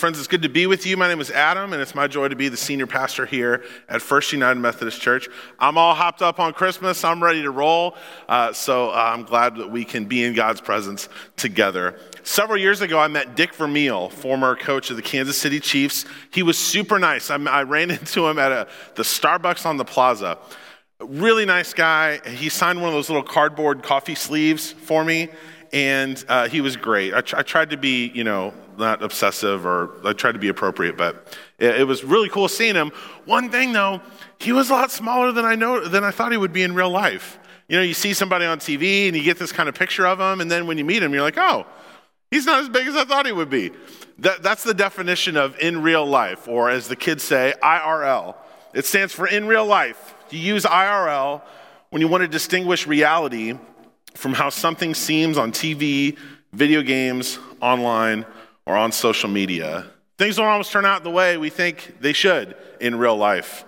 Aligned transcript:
friends, 0.00 0.18
it's 0.18 0.26
good 0.26 0.40
to 0.40 0.48
be 0.48 0.66
with 0.66 0.86
you. 0.86 0.96
My 0.96 1.08
name 1.08 1.20
is 1.20 1.30
Adam, 1.30 1.74
and 1.74 1.82
it's 1.82 1.94
my 1.94 2.06
joy 2.06 2.28
to 2.28 2.34
be 2.34 2.48
the 2.48 2.56
senior 2.56 2.86
pastor 2.86 3.26
here 3.26 3.62
at 3.86 4.00
First 4.00 4.32
United 4.32 4.58
Methodist 4.58 4.98
Church. 4.98 5.28
I'm 5.58 5.76
all 5.76 5.94
hopped 5.94 6.22
up 6.22 6.40
on 6.40 6.54
Christmas. 6.54 7.04
I'm 7.04 7.22
ready 7.22 7.42
to 7.42 7.50
roll. 7.50 7.98
Uh, 8.26 8.50
so 8.54 8.88
uh, 8.88 8.94
I'm 8.94 9.24
glad 9.24 9.56
that 9.56 9.70
we 9.70 9.84
can 9.84 10.06
be 10.06 10.24
in 10.24 10.32
God's 10.32 10.62
presence 10.62 11.10
together. 11.36 11.98
Several 12.22 12.56
years 12.56 12.80
ago, 12.80 12.98
I 12.98 13.08
met 13.08 13.36
Dick 13.36 13.54
Vermeil, 13.54 14.08
former 14.08 14.56
coach 14.56 14.88
of 14.88 14.96
the 14.96 15.02
Kansas 15.02 15.36
City 15.36 15.60
Chiefs. 15.60 16.06
He 16.32 16.42
was 16.42 16.56
super 16.56 16.98
nice. 16.98 17.30
I, 17.30 17.36
I 17.36 17.64
ran 17.64 17.90
into 17.90 18.26
him 18.26 18.38
at 18.38 18.52
a, 18.52 18.68
the 18.94 19.02
Starbucks 19.02 19.66
on 19.66 19.76
the 19.76 19.84
plaza. 19.84 20.38
Really 20.98 21.44
nice 21.44 21.74
guy. 21.74 22.26
He 22.26 22.48
signed 22.48 22.80
one 22.80 22.88
of 22.88 22.94
those 22.94 23.10
little 23.10 23.22
cardboard 23.22 23.82
coffee 23.82 24.14
sleeves 24.14 24.72
for 24.72 25.04
me 25.04 25.28
and 25.72 26.22
uh, 26.28 26.48
he 26.48 26.60
was 26.60 26.76
great. 26.76 27.14
I, 27.14 27.20
tr- 27.20 27.36
I, 27.36 27.42
tried 27.42 27.70
to 27.70 27.76
be, 27.76 28.08
you 28.08 28.24
know, 28.24 28.52
not 28.76 29.02
obsessive 29.02 29.64
or 29.64 29.90
I 30.04 30.12
tried 30.12 30.32
to 30.32 30.38
be 30.38 30.48
appropriate, 30.48 30.96
but 30.96 31.36
it, 31.58 31.80
it, 31.80 31.84
was 31.84 32.02
really 32.02 32.28
cool 32.28 32.48
seeing 32.48 32.74
him. 32.74 32.90
One 33.24 33.50
thing 33.50 33.72
though, 33.72 34.00
he 34.38 34.52
was 34.52 34.70
a 34.70 34.72
lot 34.72 34.90
smaller 34.90 35.32
than 35.32 35.44
I 35.44 35.54
know 35.54 35.86
than 35.86 36.02
I 36.02 36.10
thought 36.10 36.32
he 36.32 36.38
would 36.38 36.52
be 36.52 36.62
in 36.62 36.74
real 36.74 36.90
life. 36.90 37.38
You 37.68 37.76
know, 37.76 37.82
you 37.82 37.94
see 37.94 38.14
somebody 38.14 38.46
on 38.46 38.58
TV 38.58 39.06
and 39.06 39.16
you 39.16 39.22
get 39.22 39.38
this 39.38 39.52
kind 39.52 39.68
of 39.68 39.74
picture 39.76 40.06
of 40.06 40.18
him, 40.18 40.40
and 40.40 40.50
then 40.50 40.66
when 40.66 40.76
you 40.76 40.84
meet 40.84 41.02
him, 41.02 41.12
you're 41.12 41.22
like, 41.22 41.38
oh, 41.38 41.66
he's 42.30 42.44
not 42.44 42.60
as 42.60 42.68
big 42.68 42.88
as 42.88 42.96
I 42.96 43.04
thought 43.04 43.26
he 43.26 43.32
would 43.32 43.50
be. 43.50 43.70
That, 44.18 44.42
that's 44.42 44.64
the 44.64 44.74
definition 44.74 45.36
of 45.36 45.56
in 45.60 45.82
real 45.82 46.04
life, 46.04 46.48
or 46.48 46.68
as 46.68 46.88
the 46.88 46.96
kids 46.96 47.22
say, 47.22 47.54
IRL. 47.62 48.34
It 48.74 48.86
stands 48.86 49.12
for 49.12 49.26
in 49.26 49.46
real 49.46 49.66
life. 49.66 50.14
You 50.30 50.40
use 50.40 50.64
IRL 50.64 51.42
when 51.90 52.02
you 52.02 52.08
want 52.08 52.22
to 52.22 52.28
distinguish 52.28 52.86
reality 52.86 53.54
from 54.14 54.34
how 54.34 54.50
something 54.50 54.94
seems 54.94 55.38
on 55.38 55.52
TV, 55.52 56.16
video 56.52 56.82
games, 56.82 57.38
online, 57.60 58.26
or 58.66 58.76
on 58.76 58.92
social 58.92 59.28
media. 59.28 59.86
Things 60.18 60.36
don't 60.36 60.46
always 60.46 60.68
turn 60.68 60.84
out 60.84 61.02
the 61.02 61.10
way 61.10 61.36
we 61.36 61.50
think 61.50 61.96
they 62.00 62.12
should 62.12 62.56
in 62.80 62.96
real 62.96 63.16
life. 63.16 63.64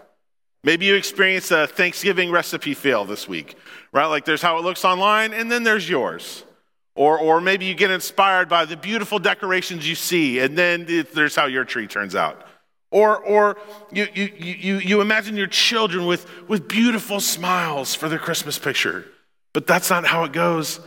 Maybe 0.65 0.87
you 0.87 0.95
experienced 0.95 1.51
a 1.51 1.67
Thanksgiving 1.67 2.31
recipe 2.31 2.75
fail 2.75 3.05
this 3.05 3.27
week, 3.27 3.57
right? 3.91 4.07
Like 4.07 4.25
there's 4.25 4.43
how 4.43 4.59
it 4.59 4.63
looks 4.63 4.85
online, 4.85 5.33
and 5.33 5.51
then 5.51 5.65
there's 5.65 5.89
yours. 5.89 6.45
Or, 6.95 7.19
or 7.19 7.41
maybe 7.41 7.65
you 7.65 7.75
get 7.75 7.91
inspired 7.91 8.49
by 8.49 8.67
the 8.67 8.77
beautiful 8.77 9.19
decorations 9.19 9.89
you 9.89 9.95
see, 9.95 10.39
and 10.41 10.57
then 10.57 10.87
there's 11.15 11.35
how 11.35 11.47
your 11.47 11.65
tree 11.65 11.87
turns 11.87 12.15
out. 12.15 12.47
Or, 12.91 13.17
or 13.17 13.57
you, 13.91 14.07
you, 14.15 14.29
you, 14.37 14.77
you 14.77 15.01
imagine 15.01 15.35
your 15.35 15.47
children 15.47 16.05
with, 16.05 16.27
with 16.47 16.69
beautiful 16.69 17.21
smiles 17.21 17.95
for 17.95 18.11
their 18.11 18.19
Christmas 18.19 18.59
picture. 18.59 19.07
But 19.53 19.67
that's 19.67 19.91
not 19.91 20.07
how 20.07 20.25
it 20.25 20.33
goes 20.33 20.81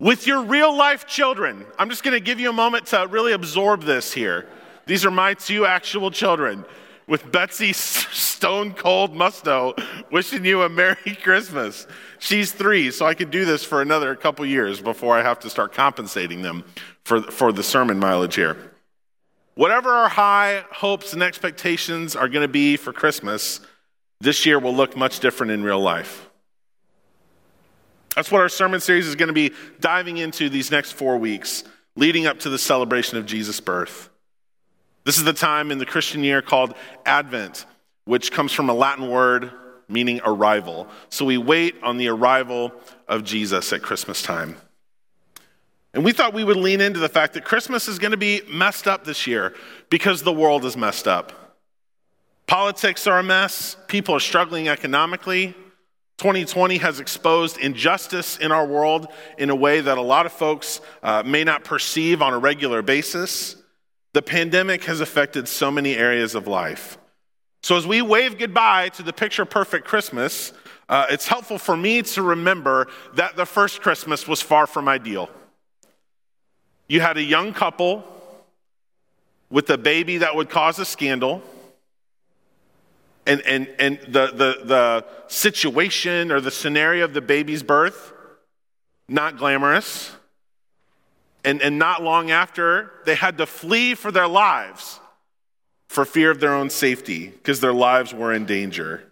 with 0.00 0.26
your 0.26 0.42
real 0.42 0.76
life 0.76 1.06
children. 1.06 1.66
I'm 1.78 1.90
just 1.90 2.02
going 2.02 2.14
to 2.14 2.20
give 2.20 2.40
you 2.40 2.50
a 2.50 2.52
moment 2.52 2.86
to 2.86 3.06
really 3.08 3.32
absorb 3.32 3.82
this 3.82 4.12
here. 4.12 4.46
These 4.86 5.04
are 5.04 5.10
my 5.10 5.34
two 5.34 5.66
actual 5.66 6.10
children 6.10 6.64
with 7.06 7.30
Betsy 7.32 7.72
Stone 7.72 8.74
Cold 8.74 9.14
Musto 9.14 9.78
wishing 10.10 10.44
you 10.44 10.62
a 10.62 10.68
Merry 10.68 11.16
Christmas. 11.22 11.86
She's 12.18 12.52
three, 12.52 12.90
so 12.90 13.06
I 13.06 13.14
could 13.14 13.30
do 13.30 13.44
this 13.44 13.64
for 13.64 13.82
another 13.82 14.14
couple 14.14 14.44
years 14.46 14.80
before 14.80 15.16
I 15.16 15.22
have 15.22 15.40
to 15.40 15.50
start 15.50 15.72
compensating 15.72 16.42
them 16.42 16.64
for, 17.04 17.22
for 17.22 17.52
the 17.52 17.62
sermon 17.62 17.98
mileage 17.98 18.34
here. 18.34 18.56
Whatever 19.54 19.90
our 19.90 20.08
high 20.08 20.64
hopes 20.70 21.12
and 21.12 21.22
expectations 21.22 22.14
are 22.14 22.28
going 22.28 22.46
to 22.46 22.52
be 22.52 22.76
for 22.76 22.92
Christmas, 22.92 23.60
this 24.20 24.46
year 24.46 24.58
will 24.58 24.74
look 24.74 24.96
much 24.96 25.18
different 25.20 25.50
in 25.50 25.62
real 25.62 25.80
life. 25.80 26.27
That's 28.14 28.30
what 28.30 28.40
our 28.40 28.48
sermon 28.48 28.80
series 28.80 29.06
is 29.06 29.14
going 29.14 29.28
to 29.28 29.32
be 29.32 29.52
diving 29.80 30.16
into 30.16 30.48
these 30.48 30.70
next 30.70 30.92
four 30.92 31.18
weeks, 31.18 31.64
leading 31.96 32.26
up 32.26 32.40
to 32.40 32.50
the 32.50 32.58
celebration 32.58 33.18
of 33.18 33.26
Jesus' 33.26 33.60
birth. 33.60 34.08
This 35.04 35.18
is 35.18 35.24
the 35.24 35.32
time 35.32 35.70
in 35.70 35.78
the 35.78 35.86
Christian 35.86 36.24
year 36.24 36.42
called 36.42 36.74
Advent, 37.06 37.64
which 38.04 38.32
comes 38.32 38.52
from 38.52 38.68
a 38.68 38.74
Latin 38.74 39.08
word 39.08 39.52
meaning 39.88 40.20
arrival. 40.24 40.86
So 41.08 41.24
we 41.24 41.38
wait 41.38 41.76
on 41.82 41.96
the 41.96 42.08
arrival 42.08 42.72
of 43.08 43.24
Jesus 43.24 43.72
at 43.72 43.82
Christmas 43.82 44.22
time. 44.22 44.56
And 45.94 46.04
we 46.04 46.12
thought 46.12 46.34
we 46.34 46.44
would 46.44 46.58
lean 46.58 46.80
into 46.80 47.00
the 47.00 47.08
fact 47.08 47.34
that 47.34 47.44
Christmas 47.44 47.88
is 47.88 47.98
going 47.98 48.10
to 48.10 48.18
be 48.18 48.42
messed 48.48 48.86
up 48.86 49.04
this 49.04 49.26
year 49.26 49.54
because 49.88 50.22
the 50.22 50.32
world 50.32 50.64
is 50.64 50.76
messed 50.76 51.08
up. 51.08 51.56
Politics 52.46 53.06
are 53.06 53.18
a 53.18 53.22
mess, 53.22 53.76
people 53.88 54.14
are 54.14 54.20
struggling 54.20 54.68
economically. 54.68 55.54
2020 56.18 56.78
has 56.78 56.98
exposed 56.98 57.58
injustice 57.58 58.38
in 58.38 58.50
our 58.50 58.66
world 58.66 59.06
in 59.38 59.50
a 59.50 59.54
way 59.54 59.80
that 59.80 59.98
a 59.98 60.02
lot 60.02 60.26
of 60.26 60.32
folks 60.32 60.80
uh, 61.02 61.22
may 61.24 61.44
not 61.44 61.62
perceive 61.62 62.20
on 62.20 62.32
a 62.32 62.38
regular 62.38 62.82
basis. 62.82 63.54
The 64.14 64.22
pandemic 64.22 64.84
has 64.84 65.00
affected 65.00 65.46
so 65.46 65.70
many 65.70 65.94
areas 65.94 66.34
of 66.34 66.48
life. 66.48 66.98
So, 67.62 67.76
as 67.76 67.86
we 67.86 68.02
wave 68.02 68.36
goodbye 68.36 68.88
to 68.90 69.04
the 69.04 69.12
picture 69.12 69.44
perfect 69.44 69.86
Christmas, 69.86 70.52
uh, 70.88 71.06
it's 71.08 71.28
helpful 71.28 71.58
for 71.58 71.76
me 71.76 72.02
to 72.02 72.22
remember 72.22 72.88
that 73.14 73.36
the 73.36 73.46
first 73.46 73.80
Christmas 73.80 74.26
was 74.26 74.42
far 74.42 74.66
from 74.66 74.88
ideal. 74.88 75.30
You 76.88 77.00
had 77.00 77.16
a 77.16 77.22
young 77.22 77.52
couple 77.52 78.04
with 79.50 79.70
a 79.70 79.78
baby 79.78 80.18
that 80.18 80.34
would 80.34 80.50
cause 80.50 80.80
a 80.80 80.84
scandal 80.84 81.42
and, 83.28 83.42
and, 83.42 83.68
and 83.78 84.00
the, 84.08 84.26
the, 84.28 84.60
the 84.64 85.04
situation 85.28 86.32
or 86.32 86.40
the 86.40 86.50
scenario 86.50 87.04
of 87.04 87.12
the 87.12 87.20
baby's 87.20 87.62
birth, 87.62 88.12
not 89.08 89.36
glamorous. 89.36 90.10
And, 91.44 91.62
and 91.62 91.78
not 91.78 92.02
long 92.02 92.30
after, 92.30 92.90
they 93.04 93.14
had 93.14 93.38
to 93.38 93.46
flee 93.46 93.94
for 93.94 94.10
their 94.10 94.26
lives 94.26 94.98
for 95.88 96.04
fear 96.04 96.30
of 96.30 96.40
their 96.40 96.52
own 96.52 96.68
safety 96.68 97.28
because 97.28 97.60
their 97.60 97.72
lives 97.72 98.12
were 98.12 98.32
in 98.32 98.44
danger. 98.44 99.04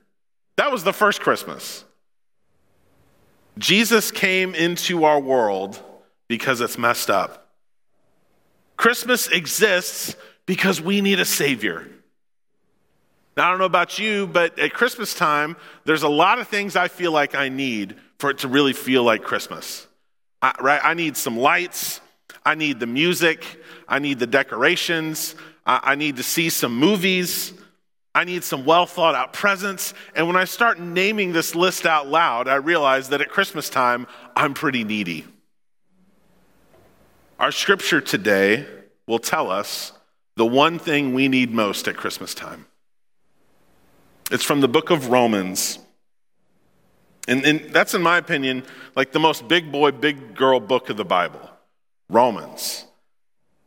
That 0.57 0.73
was 0.73 0.83
the 0.83 0.93
first 0.93 1.21
Christmas. 1.21 1.85
Jesus 3.59 4.11
came 4.11 4.55
into 4.55 5.05
our 5.05 5.21
world 5.21 5.81
because 6.29 6.61
it's 6.61 6.77
messed 6.77 7.11
up. 7.11 7.49
Christmas 8.77 9.29
exists 9.29 10.17
because 10.47 10.81
we 10.81 11.01
need 11.01 11.21
a 11.21 11.25
Savior. 11.25 11.89
Now, 13.37 13.49
I 13.49 13.51
don't 13.51 13.59
know 13.59 13.67
about 13.67 13.99
you, 13.99 14.27
but 14.27 14.59
at 14.59 14.73
Christmas 14.73 15.15
time, 15.15 15.57
there's 15.85 16.03
a 16.03 16.09
lot 16.09 16.39
of 16.39 16.49
things 16.49 16.75
I 16.75 16.89
feel 16.89 17.13
like 17.13 17.35
I 17.35 17.51
need 17.51 17.97
for 18.19 18.31
it 18.31 18.39
to 18.39 18.49
really 18.49 18.73
feel 18.73 19.03
like 19.03 19.23
Christmas. 19.23 19.87
I, 20.41 20.55
right? 20.61 20.81
I 20.83 20.95
need 20.95 21.17
some 21.17 21.37
lights. 21.37 22.01
I 22.47 22.55
need 22.55 22.81
the 22.81 22.87
music. 22.87 23.45
I 23.87 23.99
need 23.99 24.19
the 24.19 24.27
decorations. 24.27 25.35
I, 25.67 25.81
I 25.83 25.95
need 25.97 26.17
to 26.17 26.23
see 26.23 26.49
some 26.49 26.75
movies. 26.75 27.53
I 28.15 28.25
need 28.25 28.43
some 28.43 28.65
well 28.65 28.87
thought 28.87 29.15
out 29.15 29.35
presents. 29.35 29.93
And 30.15 30.27
when 30.27 30.37
I 30.37 30.45
start 30.45 30.81
naming 30.81 31.33
this 31.33 31.55
list 31.55 31.85
out 31.85 32.09
loud, 32.09 32.49
I 32.49 32.55
realize 32.55 33.11
that 33.11 33.21
at 33.21 33.29
Christmas 33.29 33.69
time, 33.69 34.07
I'm 34.35 34.55
pretty 34.55 34.85
needy. 34.85 35.27
Our 37.39 37.53
scripture 37.53 38.01
today 38.01 38.67
will 39.07 39.19
tell 39.19 39.51
us 39.51 39.93
the 40.37 40.47
one 40.47 40.79
thing 40.79 41.13
we 41.13 41.29
need 41.29 41.53
most 41.53 41.87
at 41.87 41.99
Christmas 41.99 42.35
time. 42.35 42.65
It's 44.31 44.45
from 44.45 44.61
the 44.61 44.69
book 44.69 44.91
of 44.91 45.09
Romans. 45.09 45.79
And, 47.29 47.45
and, 47.45 47.61
that's, 47.73 47.95
in 47.95 48.03
my 48.03 48.19
opinion, 48.19 48.65
like 48.95 49.13
the 49.13 49.21
most 49.21 49.47
big 49.49 49.71
boy, 49.71 49.93
big 49.93 50.35
girl 50.35 50.61
book 50.61 50.91
of 50.91 50.97
the 50.97 51.05
Bible 51.05 51.51
Romans. 52.09 52.85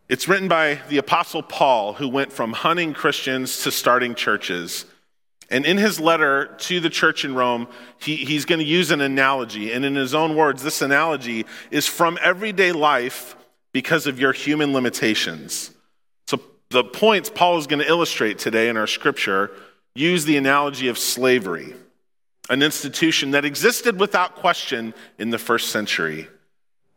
It's 0.08 0.28
written 0.28 0.48
by 0.48 0.80
the 0.90 0.98
Apostle 0.98 1.44
Paul, 1.44 1.94
who 1.94 2.10
went 2.10 2.32
from 2.32 2.54
hunting 2.54 2.94
Christians 2.94 3.64
to 3.64 3.72
starting 3.72 4.16
churches. 4.16 4.86
And 5.52 5.66
in 5.66 5.78
his 5.78 6.00
letter 6.00 6.56
to 6.60 6.80
the 6.80 6.90
church 6.90 7.26
in 7.26 7.36
Rome, 7.36 7.68
he, 8.00 8.16
he's 8.18 8.46
going 8.46 8.60
to 8.60 8.66
use 8.66 8.92
an 8.92 9.02
analogy. 9.02 9.72
And 9.72 9.86
in 9.86 9.96
his 9.96 10.14
own 10.14 10.36
words, 10.36 10.64
this 10.64 10.82
analogy 10.82 11.46
is 11.72 11.86
from 11.88 12.18
everyday 12.24 12.72
life 12.72 13.36
because 13.72 14.08
of 14.08 14.20
your 14.20 14.32
human 14.34 14.74
limitations. 14.74 15.72
So 16.28 16.42
the 16.70 16.84
points 16.84 17.30
Paul 17.30 17.58
is 17.58 17.68
going 17.68 17.80
to 17.80 17.88
illustrate 17.88 18.40
today 18.40 18.70
in 18.70 18.78
our 18.78 18.88
scripture 18.88 19.52
use 20.00 20.24
the 20.24 20.38
analogy 20.38 20.88
of 20.88 20.98
slavery, 20.98 21.76
an 22.50 22.64
institution 22.64 23.32
that 23.32 23.44
existed 23.44 24.00
without 24.00 24.36
question 24.36 24.94
in 25.18 25.30
the 25.30 25.38
first 25.38 25.70
century. 25.70 26.28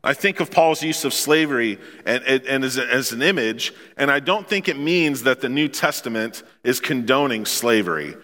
I 0.05 0.15
think 0.15 0.41
of 0.41 0.51
Paul's 0.51 0.83
use 0.83 1.05
of 1.05 1.13
slavery 1.13 1.79
and, 2.07 2.25
and, 2.25 2.45
and 2.45 2.65
as, 2.65 2.79
as, 2.79 3.13
an 3.13 3.23
image, 3.23 3.73
and 3.97 4.11
I 4.11 4.21
don't 4.21 4.49
think 4.49 4.69
it 4.69 4.79
means 4.79 5.25
that 5.25 5.41
the 5.41 5.49
New 5.49 5.69
Testament 5.69 6.43
is 6.65 6.81
condoning 6.81 7.45
slavery. 7.45 8.15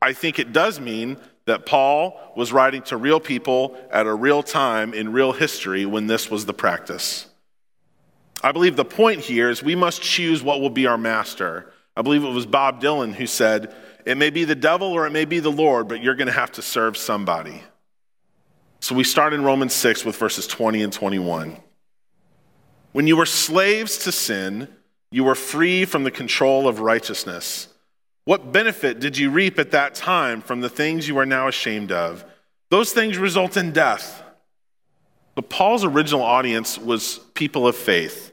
I 0.00 0.12
think 0.12 0.38
it 0.38 0.52
does 0.52 0.80
mean 0.80 1.16
that 1.46 1.66
Paul 1.66 2.18
was 2.36 2.52
writing 2.52 2.82
to 2.82 2.96
real 2.96 3.20
people 3.20 3.76
at 3.90 4.06
a 4.06 4.14
real 4.14 4.42
time 4.42 4.94
in 4.94 5.12
real 5.12 5.32
history 5.32 5.86
when 5.86 6.06
this 6.06 6.30
was 6.30 6.46
the 6.46 6.54
practice. 6.54 7.26
I 8.42 8.52
believe 8.52 8.76
the 8.76 8.84
point 8.84 9.20
here 9.20 9.50
is 9.50 9.62
we 9.62 9.76
must 9.76 10.02
choose 10.02 10.42
what 10.42 10.60
will 10.60 10.70
be 10.70 10.86
our 10.86 10.98
master. 10.98 11.72
I 11.96 12.02
believe 12.02 12.24
it 12.24 12.28
was 12.28 12.46
Bob 12.46 12.82
Dylan 12.82 13.14
who 13.14 13.26
said, 13.26 13.72
it 14.04 14.16
may 14.16 14.30
be 14.30 14.44
the 14.44 14.54
devil 14.54 14.88
or 14.88 15.06
it 15.06 15.10
may 15.10 15.24
be 15.24 15.40
the 15.40 15.52
Lord, 15.52 15.88
but 15.88 16.02
you're 16.02 16.14
going 16.14 16.26
to 16.26 16.32
have 16.32 16.52
to 16.52 16.62
serve 16.62 16.96
somebody. 16.96 17.62
So 18.80 18.94
we 18.94 19.04
start 19.04 19.32
in 19.32 19.44
Romans 19.44 19.72
6 19.72 20.04
with 20.04 20.16
verses 20.16 20.46
20 20.46 20.82
and 20.82 20.92
21. 20.92 21.56
When 22.92 23.06
you 23.06 23.16
were 23.16 23.26
slaves 23.26 23.98
to 23.98 24.12
sin, 24.12 24.68
You 25.10 25.22
were 25.22 25.36
free 25.36 25.84
from 25.84 26.02
the 26.02 26.10
control 26.10 26.66
of 26.66 26.80
righteousness. 26.80 27.68
What 28.24 28.50
benefit 28.52 28.98
did 28.98 29.16
you 29.16 29.30
reap 29.30 29.60
at 29.60 29.70
that 29.70 29.94
time 29.94 30.40
from 30.40 30.60
the 30.60 30.68
things 30.68 31.06
you 31.06 31.16
are 31.18 31.26
now 31.26 31.46
ashamed 31.46 31.92
of? 31.92 32.24
Those 32.70 32.92
things 32.92 33.16
result 33.16 33.56
in 33.56 33.70
death. 33.70 34.24
But 35.36 35.48
Paul's 35.48 35.84
original 35.84 36.22
audience 36.22 36.78
was 36.78 37.18
people 37.34 37.68
of 37.68 37.76
faith. 37.76 38.32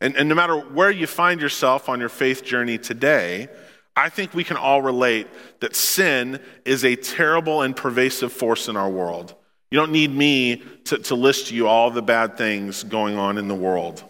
And, 0.00 0.16
and 0.16 0.26
no 0.26 0.34
matter 0.34 0.58
where 0.58 0.90
you 0.90 1.06
find 1.06 1.38
yourself 1.38 1.90
on 1.90 2.00
your 2.00 2.08
faith 2.08 2.42
journey 2.42 2.78
today, 2.78 3.48
I 3.94 4.08
think 4.08 4.32
we 4.32 4.44
can 4.44 4.56
all 4.56 4.80
relate 4.80 5.28
that 5.60 5.76
sin 5.76 6.40
is 6.64 6.84
a 6.84 6.96
terrible 6.96 7.62
and 7.62 7.76
pervasive 7.76 8.32
force 8.32 8.68
in 8.68 8.76
our 8.76 8.88
world. 8.88 9.34
You 9.70 9.78
don't 9.78 9.92
need 9.92 10.14
me 10.14 10.62
to, 10.84 10.98
to 10.98 11.14
list 11.14 11.50
you 11.50 11.66
all 11.66 11.90
the 11.90 12.02
bad 12.02 12.36
things 12.36 12.82
going 12.82 13.16
on 13.16 13.38
in 13.38 13.48
the 13.48 13.54
world. 13.54 14.02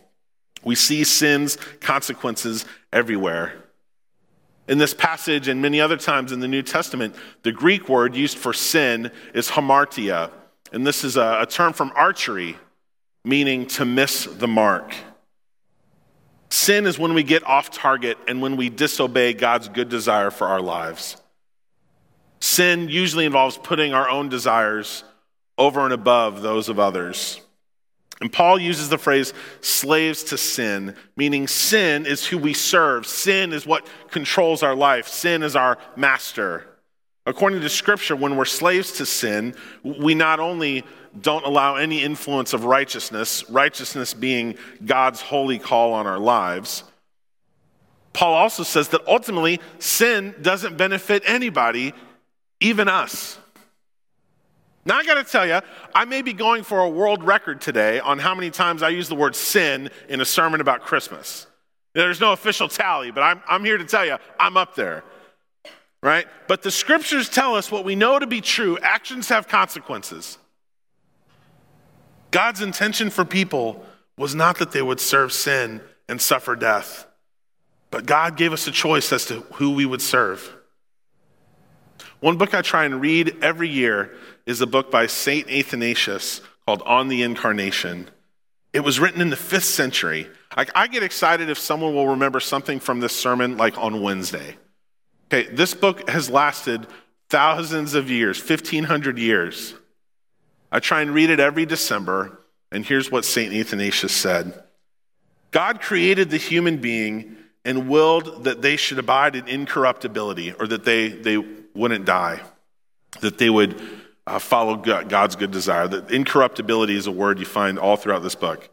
We 0.64 0.74
see 0.74 1.04
sin's 1.04 1.56
consequences 1.80 2.64
everywhere. 2.92 3.54
In 4.68 4.78
this 4.78 4.94
passage 4.94 5.48
and 5.48 5.60
many 5.60 5.80
other 5.80 5.96
times 5.96 6.30
in 6.30 6.40
the 6.40 6.48
New 6.48 6.62
Testament, 6.62 7.14
the 7.42 7.52
Greek 7.52 7.88
word 7.88 8.14
used 8.14 8.38
for 8.38 8.52
sin 8.52 9.10
is 9.34 9.48
hamartia. 9.48 10.30
And 10.72 10.86
this 10.86 11.04
is 11.04 11.16
a, 11.16 11.38
a 11.42 11.46
term 11.46 11.72
from 11.72 11.92
archery, 11.94 12.56
meaning 13.24 13.66
to 13.66 13.84
miss 13.84 14.24
the 14.24 14.48
mark. 14.48 14.94
Sin 16.52 16.86
is 16.86 16.98
when 16.98 17.14
we 17.14 17.22
get 17.22 17.42
off 17.44 17.70
target 17.70 18.18
and 18.28 18.42
when 18.42 18.58
we 18.58 18.68
disobey 18.68 19.32
God's 19.32 19.68
good 19.68 19.88
desire 19.88 20.30
for 20.30 20.46
our 20.46 20.60
lives. 20.60 21.16
Sin 22.40 22.90
usually 22.90 23.24
involves 23.24 23.56
putting 23.56 23.94
our 23.94 24.06
own 24.10 24.28
desires 24.28 25.02
over 25.56 25.80
and 25.80 25.94
above 25.94 26.42
those 26.42 26.68
of 26.68 26.78
others. 26.78 27.40
And 28.20 28.30
Paul 28.30 28.60
uses 28.60 28.90
the 28.90 28.98
phrase 28.98 29.32
slaves 29.62 30.24
to 30.24 30.36
sin, 30.36 30.94
meaning 31.16 31.48
sin 31.48 32.04
is 32.04 32.26
who 32.26 32.36
we 32.36 32.52
serve. 32.52 33.06
Sin 33.06 33.54
is 33.54 33.66
what 33.66 33.86
controls 34.10 34.62
our 34.62 34.76
life. 34.76 35.08
Sin 35.08 35.42
is 35.42 35.56
our 35.56 35.78
master. 35.96 36.66
According 37.24 37.62
to 37.62 37.68
Scripture, 37.70 38.14
when 38.14 38.36
we're 38.36 38.44
slaves 38.44 38.92
to 38.98 39.06
sin, 39.06 39.54
we 39.82 40.14
not 40.14 40.38
only 40.38 40.84
don't 41.20 41.44
allow 41.44 41.76
any 41.76 42.02
influence 42.02 42.52
of 42.52 42.64
righteousness, 42.64 43.48
righteousness 43.50 44.14
being 44.14 44.56
God's 44.84 45.20
holy 45.20 45.58
call 45.58 45.92
on 45.92 46.06
our 46.06 46.18
lives. 46.18 46.84
Paul 48.12 48.34
also 48.34 48.62
says 48.62 48.88
that 48.88 49.06
ultimately 49.06 49.60
sin 49.78 50.34
doesn't 50.42 50.76
benefit 50.76 51.22
anybody, 51.26 51.92
even 52.60 52.88
us. 52.88 53.38
Now, 54.84 54.98
I 54.98 55.04
got 55.04 55.14
to 55.14 55.24
tell 55.24 55.46
you, 55.46 55.60
I 55.94 56.04
may 56.04 56.22
be 56.22 56.32
going 56.32 56.64
for 56.64 56.80
a 56.80 56.88
world 56.88 57.22
record 57.22 57.60
today 57.60 58.00
on 58.00 58.18
how 58.18 58.34
many 58.34 58.50
times 58.50 58.82
I 58.82 58.88
use 58.88 59.08
the 59.08 59.14
word 59.14 59.36
sin 59.36 59.90
in 60.08 60.20
a 60.20 60.24
sermon 60.24 60.60
about 60.60 60.80
Christmas. 60.80 61.46
There's 61.94 62.20
no 62.20 62.32
official 62.32 62.68
tally, 62.68 63.10
but 63.10 63.22
I'm, 63.22 63.42
I'm 63.46 63.64
here 63.64 63.78
to 63.78 63.84
tell 63.84 64.04
you, 64.04 64.16
I'm 64.40 64.56
up 64.56 64.74
there. 64.74 65.04
Right? 66.02 66.26
But 66.48 66.62
the 66.62 66.70
scriptures 66.72 67.28
tell 67.28 67.54
us 67.54 67.70
what 67.70 67.84
we 67.84 67.94
know 67.94 68.18
to 68.18 68.26
be 68.26 68.40
true 68.40 68.76
actions 68.82 69.28
have 69.28 69.46
consequences. 69.46 70.36
God's 72.32 72.62
intention 72.62 73.10
for 73.10 73.24
people 73.24 73.84
was 74.18 74.34
not 74.34 74.58
that 74.58 74.72
they 74.72 74.82
would 74.82 75.00
serve 75.00 75.32
sin 75.32 75.80
and 76.08 76.20
suffer 76.20 76.56
death, 76.56 77.06
but 77.90 78.06
God 78.06 78.36
gave 78.36 78.52
us 78.52 78.66
a 78.66 78.72
choice 78.72 79.12
as 79.12 79.26
to 79.26 79.40
who 79.54 79.70
we 79.70 79.86
would 79.86 80.02
serve. 80.02 80.52
One 82.20 82.38
book 82.38 82.54
I 82.54 82.62
try 82.62 82.84
and 82.84 83.00
read 83.00 83.36
every 83.42 83.68
year 83.68 84.12
is 84.46 84.60
a 84.60 84.66
book 84.66 84.90
by 84.90 85.06
St. 85.06 85.48
Athanasius 85.50 86.40
called 86.66 86.82
On 86.86 87.08
the 87.08 87.22
Incarnation. 87.22 88.08
It 88.72 88.80
was 88.80 88.98
written 88.98 89.20
in 89.20 89.30
the 89.30 89.36
fifth 89.36 89.64
century. 89.64 90.26
Like, 90.56 90.70
I 90.74 90.86
get 90.86 91.02
excited 91.02 91.50
if 91.50 91.58
someone 91.58 91.94
will 91.94 92.08
remember 92.08 92.40
something 92.40 92.80
from 92.80 93.00
this 93.00 93.14
sermon, 93.14 93.56
like 93.56 93.76
on 93.76 94.00
Wednesday. 94.00 94.56
Okay, 95.26 95.50
this 95.50 95.74
book 95.74 96.08
has 96.08 96.30
lasted 96.30 96.86
thousands 97.28 97.94
of 97.94 98.10
years, 98.10 98.38
1,500 98.38 99.18
years. 99.18 99.74
I 100.72 100.80
try 100.80 101.02
and 101.02 101.14
read 101.14 101.28
it 101.28 101.38
every 101.38 101.66
December, 101.66 102.40
and 102.72 102.84
here's 102.84 103.10
what 103.12 103.26
St. 103.26 103.52
Athanasius 103.52 104.12
said 104.12 104.64
God 105.50 105.82
created 105.82 106.30
the 106.30 106.38
human 106.38 106.78
being 106.78 107.36
and 107.64 107.88
willed 107.88 108.44
that 108.44 108.62
they 108.62 108.76
should 108.76 108.98
abide 108.98 109.36
in 109.36 109.46
incorruptibility, 109.46 110.52
or 110.52 110.66
that 110.66 110.84
they, 110.84 111.08
they 111.08 111.36
wouldn't 111.36 112.06
die, 112.06 112.40
that 113.20 113.38
they 113.38 113.50
would 113.50 113.80
uh, 114.26 114.38
follow 114.38 114.76
God's 114.76 115.36
good 115.36 115.50
desire. 115.50 115.86
That 115.86 116.10
incorruptibility 116.10 116.96
is 116.96 117.06
a 117.06 117.12
word 117.12 117.38
you 117.38 117.44
find 117.44 117.78
all 117.78 117.96
throughout 117.96 118.22
this 118.22 118.34
book. 118.34 118.68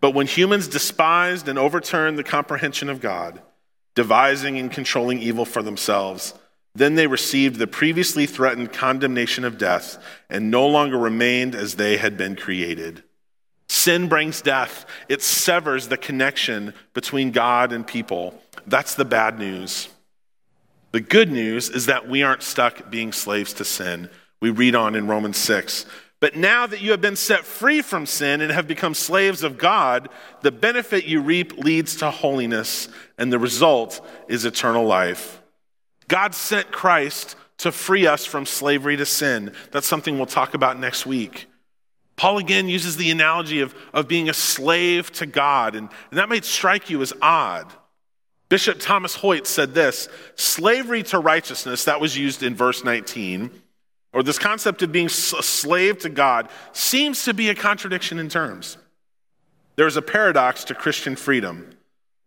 But 0.00 0.12
when 0.12 0.26
humans 0.26 0.66
despised 0.66 1.48
and 1.48 1.58
overturned 1.58 2.18
the 2.18 2.24
comprehension 2.24 2.88
of 2.88 3.00
God, 3.00 3.40
devising 3.94 4.58
and 4.58 4.70
controlling 4.70 5.20
evil 5.22 5.44
for 5.44 5.62
themselves, 5.62 6.34
then 6.74 6.94
they 6.94 7.06
received 7.06 7.56
the 7.56 7.66
previously 7.66 8.26
threatened 8.26 8.72
condemnation 8.72 9.44
of 9.44 9.58
death 9.58 9.98
and 10.28 10.50
no 10.50 10.66
longer 10.66 10.98
remained 10.98 11.54
as 11.54 11.74
they 11.74 11.96
had 11.96 12.16
been 12.16 12.36
created. 12.36 13.02
Sin 13.68 14.08
brings 14.08 14.42
death, 14.42 14.84
it 15.08 15.22
severs 15.22 15.88
the 15.88 15.96
connection 15.96 16.74
between 16.92 17.30
God 17.30 17.72
and 17.72 17.86
people. 17.86 18.40
That's 18.66 18.94
the 18.94 19.04
bad 19.04 19.38
news. 19.38 19.88
The 20.92 21.00
good 21.00 21.30
news 21.30 21.70
is 21.70 21.86
that 21.86 22.08
we 22.08 22.22
aren't 22.22 22.42
stuck 22.42 22.90
being 22.90 23.12
slaves 23.12 23.52
to 23.54 23.64
sin. 23.64 24.10
We 24.40 24.50
read 24.50 24.74
on 24.74 24.94
in 24.94 25.06
Romans 25.06 25.36
6. 25.38 25.86
But 26.18 26.36
now 26.36 26.66
that 26.66 26.82
you 26.82 26.90
have 26.90 27.00
been 27.00 27.16
set 27.16 27.44
free 27.44 27.80
from 27.80 28.06
sin 28.06 28.40
and 28.40 28.52
have 28.52 28.68
become 28.68 28.92
slaves 28.92 29.42
of 29.42 29.56
God, 29.56 30.08
the 30.42 30.52
benefit 30.52 31.06
you 31.06 31.22
reap 31.22 31.56
leads 31.56 31.96
to 31.96 32.10
holiness, 32.10 32.88
and 33.16 33.32
the 33.32 33.38
result 33.38 34.06
is 34.28 34.44
eternal 34.44 34.84
life. 34.84 35.39
God 36.10 36.34
sent 36.34 36.72
Christ 36.72 37.36
to 37.58 37.70
free 37.70 38.06
us 38.06 38.26
from 38.26 38.44
slavery 38.44 38.96
to 38.96 39.06
sin. 39.06 39.54
That's 39.70 39.86
something 39.86 40.16
we'll 40.16 40.26
talk 40.26 40.54
about 40.54 40.78
next 40.78 41.06
week. 41.06 41.46
Paul 42.16 42.38
again 42.38 42.68
uses 42.68 42.96
the 42.96 43.12
analogy 43.12 43.60
of, 43.60 43.74
of 43.94 44.08
being 44.08 44.28
a 44.28 44.34
slave 44.34 45.12
to 45.12 45.26
God, 45.26 45.76
and, 45.76 45.88
and 46.10 46.18
that 46.18 46.28
might 46.28 46.44
strike 46.44 46.90
you 46.90 47.00
as 47.00 47.12
odd. 47.22 47.72
Bishop 48.48 48.78
Thomas 48.80 49.14
Hoyt 49.14 49.46
said 49.46 49.72
this 49.72 50.08
slavery 50.34 51.04
to 51.04 51.20
righteousness, 51.20 51.84
that 51.84 52.00
was 52.00 52.18
used 52.18 52.42
in 52.42 52.56
verse 52.56 52.84
19, 52.84 53.50
or 54.12 54.24
this 54.24 54.38
concept 54.38 54.82
of 54.82 54.90
being 54.90 55.06
a 55.06 55.10
slave 55.10 55.98
to 56.00 56.08
God, 56.08 56.48
seems 56.72 57.24
to 57.24 57.32
be 57.32 57.50
a 57.50 57.54
contradiction 57.54 58.18
in 58.18 58.28
terms. 58.28 58.76
There's 59.76 59.96
a 59.96 60.02
paradox 60.02 60.64
to 60.64 60.74
Christian 60.74 61.14
freedom. 61.14 61.70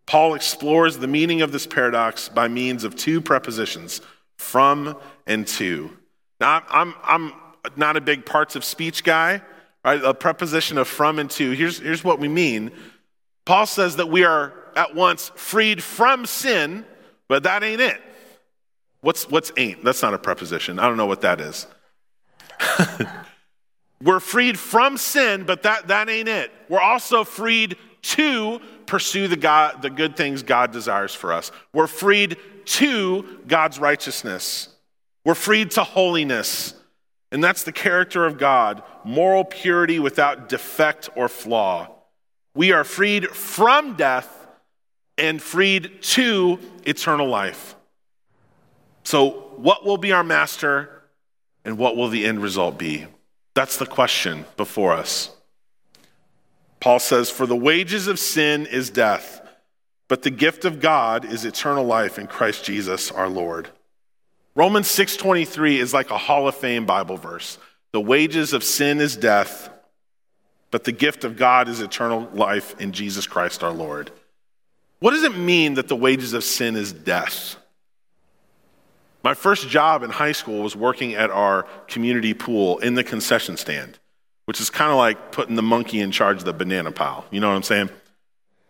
Paul 0.06 0.34
explores 0.34 0.98
the 0.98 1.08
meaning 1.08 1.42
of 1.42 1.52
this 1.52 1.66
paradox 1.66 2.30
by 2.30 2.48
means 2.48 2.84
of 2.84 2.96
two 2.96 3.22
prepositions, 3.22 4.02
from 4.38 4.98
and 5.26 5.48
to. 5.48 5.96
Now, 6.40 6.64
I'm, 6.70 6.94
I'm 7.04 7.34
not 7.76 7.96
a 7.96 8.02
big 8.02 8.26
parts 8.26 8.56
of 8.56 8.64
speech 8.64 9.04
guy, 9.04 9.42
right? 9.86 10.04
A 10.04 10.14
preposition 10.14 10.78
of 10.78 10.88
from 10.88 11.20
and 11.20 11.30
to. 11.32 11.52
Here's, 11.52 11.80
here's 11.80 12.04
what 12.04 12.20
we 12.20 12.28
mean 12.28 12.72
Paul 13.46 13.66
says 13.66 13.98
that 13.98 14.08
we 14.08 14.24
are 14.24 14.54
at 14.76 14.96
once 14.96 15.32
freed 15.36 15.84
from 15.84 16.26
sin, 16.26 16.86
but 17.28 17.44
that 17.44 17.64
ain't 17.64 17.82
it. 17.82 18.02
What's, 19.02 19.30
what's 19.30 19.52
ain't? 19.58 19.84
That's 19.84 20.02
not 20.02 20.14
a 20.14 20.18
preposition. 20.18 20.80
I 20.80 20.88
don't 20.88 20.96
know 20.98 21.06
what 21.06 21.22
that 21.22 21.42
is. 21.42 21.68
We're 24.02 24.22
freed 24.22 24.58
from 24.58 24.98
sin, 24.98 25.44
but 25.44 25.64
that, 25.64 25.88
that 25.90 26.10
ain't 26.10 26.30
it. 26.30 26.52
We're 26.70 26.82
also 26.82 27.24
freed 27.24 27.78
to 28.02 28.62
pursue 28.86 29.28
the, 29.28 29.36
God, 29.36 29.82
the 29.82 29.90
good 29.90 30.16
things 30.16 30.44
God 30.44 30.72
desires 30.72 31.14
for 31.14 31.34
us. 31.34 31.52
We're 31.74 31.88
freed 31.88 32.38
to 32.66 33.40
God's 33.48 33.80
righteousness. 33.80 34.70
We're 35.26 35.36
freed 35.36 35.72
to 35.72 35.84
holiness. 35.84 36.74
And 37.32 37.44
that's 37.44 37.64
the 37.64 37.72
character 37.72 38.26
of 38.26 38.38
God 38.38 38.84
moral 39.04 39.44
purity 39.44 40.00
without 40.00 40.48
defect 40.48 41.10
or 41.16 41.28
flaw. 41.28 41.90
We 42.56 42.72
are 42.72 42.84
freed 42.84 43.30
from 43.30 43.96
death 43.96 44.48
and 45.18 45.42
freed 45.42 46.02
to 46.02 46.60
eternal 46.86 47.28
life. 47.28 47.76
So, 49.04 49.52
what 49.58 49.86
will 49.86 49.98
be 49.98 50.12
our 50.12 50.24
master 50.24 51.04
and 51.66 51.78
what 51.78 51.96
will 51.96 52.10
the 52.10 52.26
end 52.26 52.42
result 52.42 52.78
be? 52.78 53.08
That's 53.54 53.78
the 53.78 53.86
question 53.86 54.46
before 54.58 54.94
us. 54.94 55.30
Paul 56.84 57.00
says, 57.00 57.30
For 57.30 57.46
the 57.46 57.56
wages 57.56 58.08
of 58.08 58.20
sin 58.20 58.66
is 58.66 58.90
death, 58.90 59.40
but 60.10 60.22
the 60.22 60.30
gift 60.30 60.66
of 60.66 60.82
God 60.82 61.24
is 61.24 61.46
eternal 61.46 61.86
life 61.86 62.20
in 62.20 62.28
Christ 62.28 62.66
Jesus 62.66 63.10
our 63.10 63.30
Lord. 63.30 63.70
Romans 64.54 64.90
6:23 64.90 65.80
is 65.80 65.94
like 65.94 66.12
a 66.12 66.18
Hall 66.18 66.46
of 66.46 66.56
Fame 66.56 66.86
Bible 66.86 67.16
verse. 67.16 67.58
The 67.94 68.02
wages 68.02 68.52
of 68.52 68.66
sin 68.66 69.00
is 69.00 69.16
death, 69.16 69.70
but 70.72 70.84
the 70.84 70.92
gift 70.92 71.24
of 71.24 71.38
God 71.38 71.70
is 71.70 71.80
eternal 71.80 72.30
life 72.34 72.76
in 72.82 72.92
Jesus 72.92 73.28
Christ 73.28 73.64
our 73.64 73.72
Lord. 73.72 74.12
What 75.00 75.12
does 75.12 75.24
it 75.24 75.38
mean 75.38 75.76
that 75.76 75.88
the 75.88 75.96
wages 75.96 76.34
of 76.34 76.44
sin 76.44 76.76
is 76.76 76.92
death? 76.92 77.56
My 79.24 79.36
first 79.36 79.70
job 79.70 80.04
in 80.04 80.10
high 80.10 80.34
school 80.34 80.62
was 80.62 80.76
working 80.76 81.14
at 81.14 81.32
our 81.32 81.64
community 81.88 82.34
pool 82.34 82.80
in 82.80 82.96
the 82.96 83.06
concession 83.06 83.56
stand 83.56 84.00
which 84.46 84.60
is 84.60 84.70
kind 84.70 84.92
of 84.92 84.98
like 84.98 85.32
putting 85.32 85.56
the 85.56 85.62
monkey 85.62 86.00
in 86.00 86.12
charge 86.12 86.38
of 86.38 86.46
the 86.46 86.54
banana 86.54 86.92
pile. 86.92 87.26
You 87.32 87.40
know 87.40 87.50
what 87.50 87.56
I'm 87.56 87.64
saying? 87.64 87.90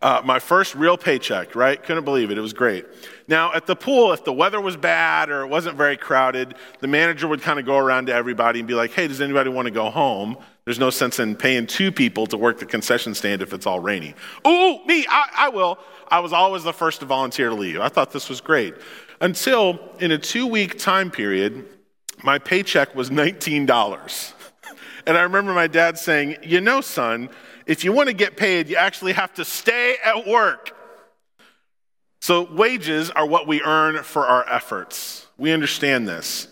uh, 0.03 0.21
my 0.25 0.37
first 0.37 0.75
real 0.75 0.97
paycheck, 0.97 1.55
right? 1.55 1.81
Couldn't 1.81 2.03
believe 2.03 2.29
it. 2.29 2.37
It 2.37 2.41
was 2.41 2.51
great. 2.51 2.85
Now, 3.29 3.53
at 3.53 3.65
the 3.65 3.75
pool, 3.75 4.11
if 4.11 4.25
the 4.25 4.33
weather 4.33 4.59
was 4.59 4.75
bad 4.75 5.29
or 5.29 5.43
it 5.43 5.47
wasn't 5.47 5.77
very 5.77 5.95
crowded, 5.95 6.55
the 6.81 6.87
manager 6.87 7.25
would 7.25 7.41
kind 7.41 7.57
of 7.57 7.65
go 7.65 7.77
around 7.77 8.07
to 8.07 8.13
everybody 8.13 8.59
and 8.59 8.67
be 8.67 8.73
like, 8.73 8.91
hey, 8.91 9.07
does 9.07 9.21
anybody 9.21 9.49
want 9.49 9.65
to 9.67 9.71
go 9.71 9.89
home? 9.89 10.37
There's 10.65 10.77
no 10.77 10.89
sense 10.89 11.19
in 11.19 11.37
paying 11.37 11.67
two 11.67 11.89
people 11.89 12.27
to 12.27 12.37
work 12.37 12.59
the 12.59 12.65
concession 12.65 13.15
stand 13.15 13.41
if 13.41 13.53
it's 13.53 13.65
all 13.65 13.79
rainy. 13.79 14.13
Ooh, 14.45 14.83
me, 14.85 15.05
I, 15.07 15.29
I 15.37 15.49
will. 15.49 15.79
I 16.09 16.19
was 16.19 16.33
always 16.33 16.63
the 16.63 16.73
first 16.73 16.99
to 16.99 17.05
volunteer 17.05 17.47
to 17.47 17.55
leave. 17.55 17.79
I 17.79 17.87
thought 17.87 18.11
this 18.11 18.27
was 18.27 18.41
great. 18.41 18.75
Until 19.21 19.79
in 19.99 20.11
a 20.11 20.17
two 20.17 20.47
week 20.47 20.77
time 20.77 21.11
period, 21.11 21.65
my 22.23 22.39
paycheck 22.39 22.93
was 22.93 23.09
$19. 23.09 24.33
And 25.05 25.17
I 25.17 25.21
remember 25.21 25.53
my 25.53 25.67
dad 25.67 25.97
saying, 25.97 26.37
You 26.43 26.61
know, 26.61 26.81
son, 26.81 27.29
if 27.65 27.83
you 27.83 27.91
want 27.91 28.07
to 28.07 28.13
get 28.13 28.37
paid, 28.37 28.69
you 28.69 28.75
actually 28.75 29.13
have 29.13 29.33
to 29.35 29.45
stay 29.45 29.95
at 30.03 30.27
work. 30.27 30.75
So, 32.21 32.43
wages 32.43 33.09
are 33.11 33.25
what 33.25 33.47
we 33.47 33.61
earn 33.61 34.03
for 34.03 34.25
our 34.25 34.47
efforts. 34.49 35.27
We 35.37 35.51
understand 35.51 36.07
this. 36.07 36.47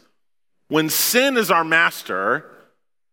When 0.67 0.89
sin 0.89 1.38
is 1.38 1.51
our 1.51 1.63
master, 1.63 2.50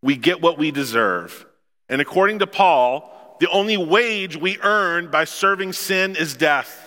we 0.02 0.16
get 0.16 0.40
what 0.40 0.58
we 0.58 0.70
deserve. 0.70 1.46
And 1.88 2.00
according 2.00 2.40
to 2.40 2.46
Paul, 2.46 3.36
the 3.40 3.48
only 3.50 3.76
wage 3.76 4.36
we 4.36 4.58
earn 4.60 5.10
by 5.10 5.24
serving 5.24 5.72
sin 5.72 6.16
is 6.16 6.36
death. 6.36 6.84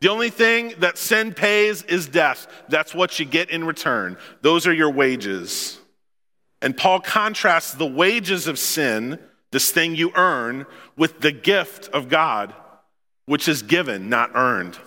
The 0.00 0.10
only 0.10 0.30
thing 0.30 0.74
that 0.78 0.98
sin 0.98 1.32
pays 1.32 1.82
is 1.82 2.08
death. 2.08 2.46
That's 2.68 2.94
what 2.94 3.18
you 3.18 3.24
get 3.24 3.50
in 3.50 3.64
return. 3.64 4.18
Those 4.42 4.66
are 4.66 4.72
your 4.72 4.90
wages. 4.90 5.78
And 6.64 6.74
Paul 6.74 7.00
contrasts 7.00 7.74
the 7.74 7.84
wages 7.84 8.46
of 8.46 8.58
sin 8.58 9.18
this 9.50 9.70
thing 9.70 9.94
you 9.94 10.12
earn, 10.16 10.64
with 10.96 11.20
the 11.20 11.30
gift 11.30 11.88
of 11.90 12.08
God, 12.08 12.54
which 13.26 13.48
is 13.48 13.60
given, 13.60 14.08
not 14.08 14.30
earned. 14.34 14.78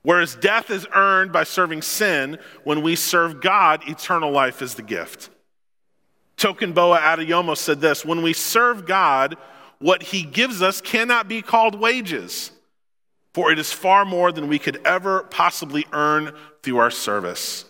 Whereas 0.00 0.34
death 0.34 0.70
is 0.70 0.86
earned 0.94 1.30
by 1.30 1.44
serving 1.44 1.82
sin, 1.82 2.38
when 2.64 2.80
we 2.80 2.96
serve 2.96 3.42
God, 3.42 3.86
eternal 3.86 4.32
life 4.32 4.62
is 4.62 4.74
the 4.74 4.82
gift. 4.82 5.28
Tokunboh 6.38 6.98
Adeyemo 6.98 7.54
said 7.54 7.82
this 7.82 8.02
When 8.02 8.22
we 8.22 8.32
serve 8.32 8.86
God, 8.86 9.36
what 9.78 10.02
he 10.02 10.22
gives 10.22 10.62
us 10.62 10.80
cannot 10.80 11.28
be 11.28 11.42
called 11.42 11.78
wages, 11.78 12.50
for 13.34 13.52
it 13.52 13.58
is 13.58 13.72
far 13.74 14.06
more 14.06 14.32
than 14.32 14.48
we 14.48 14.58
could 14.58 14.80
ever 14.86 15.24
possibly 15.24 15.86
earn 15.92 16.34
through 16.62 16.78
our 16.78 16.90
service. 16.90 17.66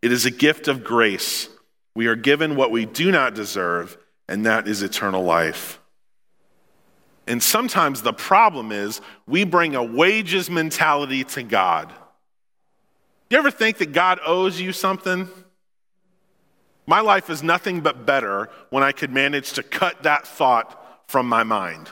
It 0.00 0.12
is 0.12 0.24
a 0.24 0.30
gift 0.30 0.66
of 0.66 0.82
grace. 0.82 1.50
We 1.98 2.06
are 2.06 2.14
given 2.14 2.54
what 2.54 2.70
we 2.70 2.86
do 2.86 3.10
not 3.10 3.34
deserve 3.34 3.98
and 4.28 4.46
that 4.46 4.68
is 4.68 4.82
eternal 4.82 5.24
life. 5.24 5.80
And 7.26 7.42
sometimes 7.42 8.02
the 8.02 8.12
problem 8.12 8.70
is 8.70 9.00
we 9.26 9.42
bring 9.42 9.74
a 9.74 9.82
wages 9.82 10.48
mentality 10.48 11.24
to 11.24 11.42
God. 11.42 11.92
You 13.30 13.38
ever 13.38 13.50
think 13.50 13.78
that 13.78 13.90
God 13.90 14.20
owes 14.24 14.60
you 14.60 14.72
something? 14.72 15.28
My 16.86 17.00
life 17.00 17.30
is 17.30 17.42
nothing 17.42 17.80
but 17.80 18.06
better 18.06 18.48
when 18.70 18.84
I 18.84 18.92
could 18.92 19.10
manage 19.10 19.54
to 19.54 19.64
cut 19.64 20.04
that 20.04 20.24
thought 20.24 21.02
from 21.08 21.28
my 21.28 21.42
mind. 21.42 21.90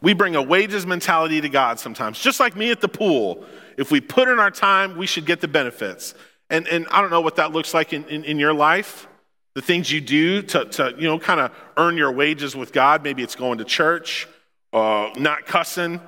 We 0.00 0.14
bring 0.14 0.36
a 0.36 0.42
wages 0.42 0.86
mentality 0.86 1.40
to 1.40 1.48
God 1.48 1.80
sometimes, 1.80 2.20
just 2.20 2.38
like 2.38 2.54
me 2.54 2.70
at 2.70 2.80
the 2.80 2.88
pool. 2.88 3.44
If 3.76 3.90
we 3.90 4.00
put 4.00 4.28
in 4.28 4.38
our 4.38 4.52
time, 4.52 4.96
we 4.96 5.08
should 5.08 5.26
get 5.26 5.40
the 5.40 5.48
benefits. 5.48 6.14
And, 6.50 6.68
and 6.68 6.86
I 6.90 7.00
don't 7.00 7.10
know 7.10 7.20
what 7.20 7.36
that 7.36 7.52
looks 7.52 7.72
like 7.72 7.92
in, 7.92 8.04
in, 8.06 8.24
in 8.24 8.38
your 8.38 8.52
life 8.52 9.06
the 9.54 9.62
things 9.62 9.90
you 9.90 10.00
do 10.00 10.42
to, 10.42 10.64
to 10.64 10.94
you 10.96 11.04
know, 11.04 11.18
kind 11.18 11.40
of 11.40 11.52
earn 11.76 11.96
your 11.96 12.12
wages 12.12 12.54
with 12.54 12.72
God. 12.72 13.02
Maybe 13.02 13.22
it's 13.22 13.34
going 13.34 13.58
to 13.58 13.64
church, 13.64 14.28
uh, 14.72 15.10
not 15.16 15.46
cussing, 15.46 16.00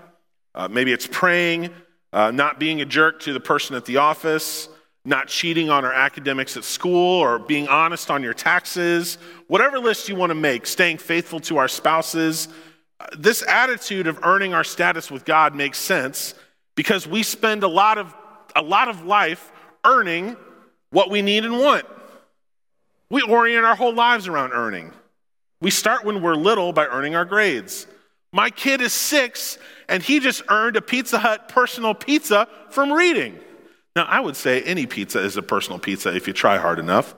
uh, 0.55 0.69
maybe 0.69 0.93
it's 0.93 1.07
praying, 1.07 1.71
uh, 2.13 2.31
not 2.31 2.61
being 2.61 2.81
a 2.81 2.85
jerk 2.85 3.21
to 3.21 3.33
the 3.33 3.41
person 3.41 3.75
at 3.75 3.85
the 3.85 3.97
office, 3.97 4.69
not 5.05 5.27
cheating 5.27 5.71
on 5.71 5.85
our 5.85 5.93
academics 5.93 6.57
at 6.57 6.63
school, 6.63 7.21
or 7.21 7.39
being 7.41 7.67
honest 7.67 8.11
on 8.11 8.23
your 8.23 8.35
taxes. 8.35 9.19
Whatever 9.49 9.81
list 9.81 10.09
you 10.09 10.15
want 10.15 10.31
to 10.31 10.35
make, 10.35 10.67
staying 10.67 10.99
faithful 10.99 11.41
to 11.41 11.57
our 11.57 11.69
spouses. 11.69 12.47
Uh, 13.01 13.07
this 13.19 13.43
attitude 13.49 14.07
of 14.07 14.21
earning 14.23 14.55
our 14.55 14.63
status 14.63 15.11
with 15.11 15.25
God 15.25 15.57
makes 15.57 15.79
sense 15.79 16.35
because 16.77 17.09
we 17.09 17.25
spend 17.25 17.65
a 17.65 17.69
lot 17.69 17.99
of, 17.99 18.15
a 18.55 18.63
lot 18.63 18.89
of 18.89 19.05
life 19.05 19.51
earning 19.85 20.37
what 20.91 21.11
we 21.11 21.23
need 21.23 21.45
and 21.45 21.59
want. 21.59 21.87
We 23.11 23.23
orient 23.23 23.65
our 23.65 23.75
whole 23.75 23.95
lives 23.95 24.29
around 24.29 24.53
earning. 24.53 24.93
We 25.61 25.71
start 25.71 26.05
when 26.05 26.23
we're 26.23 26.35
little 26.35 26.73
by 26.73 26.87
earning 26.87 27.15
our 27.15 27.25
grades. 27.25 27.87
My 28.33 28.49
kid 28.49 28.81
is 28.81 28.93
six, 28.93 29.59
and 29.89 30.03
he 30.03 30.19
just 30.19 30.43
earned 30.49 30.77
a 30.77 30.83
Pizza 30.83 31.19
Hut 31.19 31.49
personal 31.49 31.95
pizza 31.95 32.49
from 32.71 32.93
reading. 32.93 33.39
Now, 33.95 34.05
I 34.05 34.21
would 34.21 34.37
say 34.37 34.63
any 34.63 34.87
pizza 34.87 35.21
is 35.21 35.37
a 35.37 35.43
personal 35.43 35.79
pizza 35.79 36.15
if 36.17 36.27
you 36.27 36.33
try 36.33 36.57
hard 36.57 36.79
enough. 36.79 37.15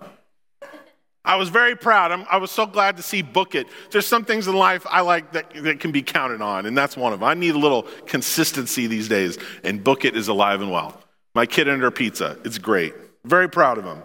I 1.25 1.37
was 1.37 1.49
very 1.49 1.75
proud. 1.77 2.13
I'm, 2.13 2.27
i 2.31 2.37
was 2.37 2.51
so 2.51 2.67
glad 2.67 2.97
to 2.99 3.03
see 3.03 3.23
Book 3.23 3.55
It. 3.55 3.67
There's 3.91 4.07
some 4.07 4.25
things 4.25 4.47
in 4.47 4.55
life 4.55 4.85
I 4.91 5.01
like 5.01 5.33
that, 5.33 5.55
that 5.63 5.81
can 5.81 5.91
be 5.91 6.03
counted 6.03 6.43
on, 6.43 6.67
and 6.67 6.77
that's 6.77 6.97
one 6.97 7.13
of 7.13 7.21
them. 7.21 7.29
I 7.29 7.35
need 7.35 7.55
a 7.55 7.59
little 7.59 7.85
consistency 8.07 8.87
these 8.89 9.09
days, 9.09 9.39
and 9.63 9.83
Book 9.83 10.05
It 10.05 10.17
is 10.17 10.29
alive 10.29 10.61
and 10.61 10.71
well. 10.71 11.01
My 11.35 11.47
kid 11.47 11.69
earned 11.69 11.83
her 11.83 11.91
pizza. 11.91 12.39
It's 12.45 12.59
great. 12.59 12.95
Very 13.25 13.49
proud 13.49 13.79
of 13.79 13.85
him. 13.85 14.03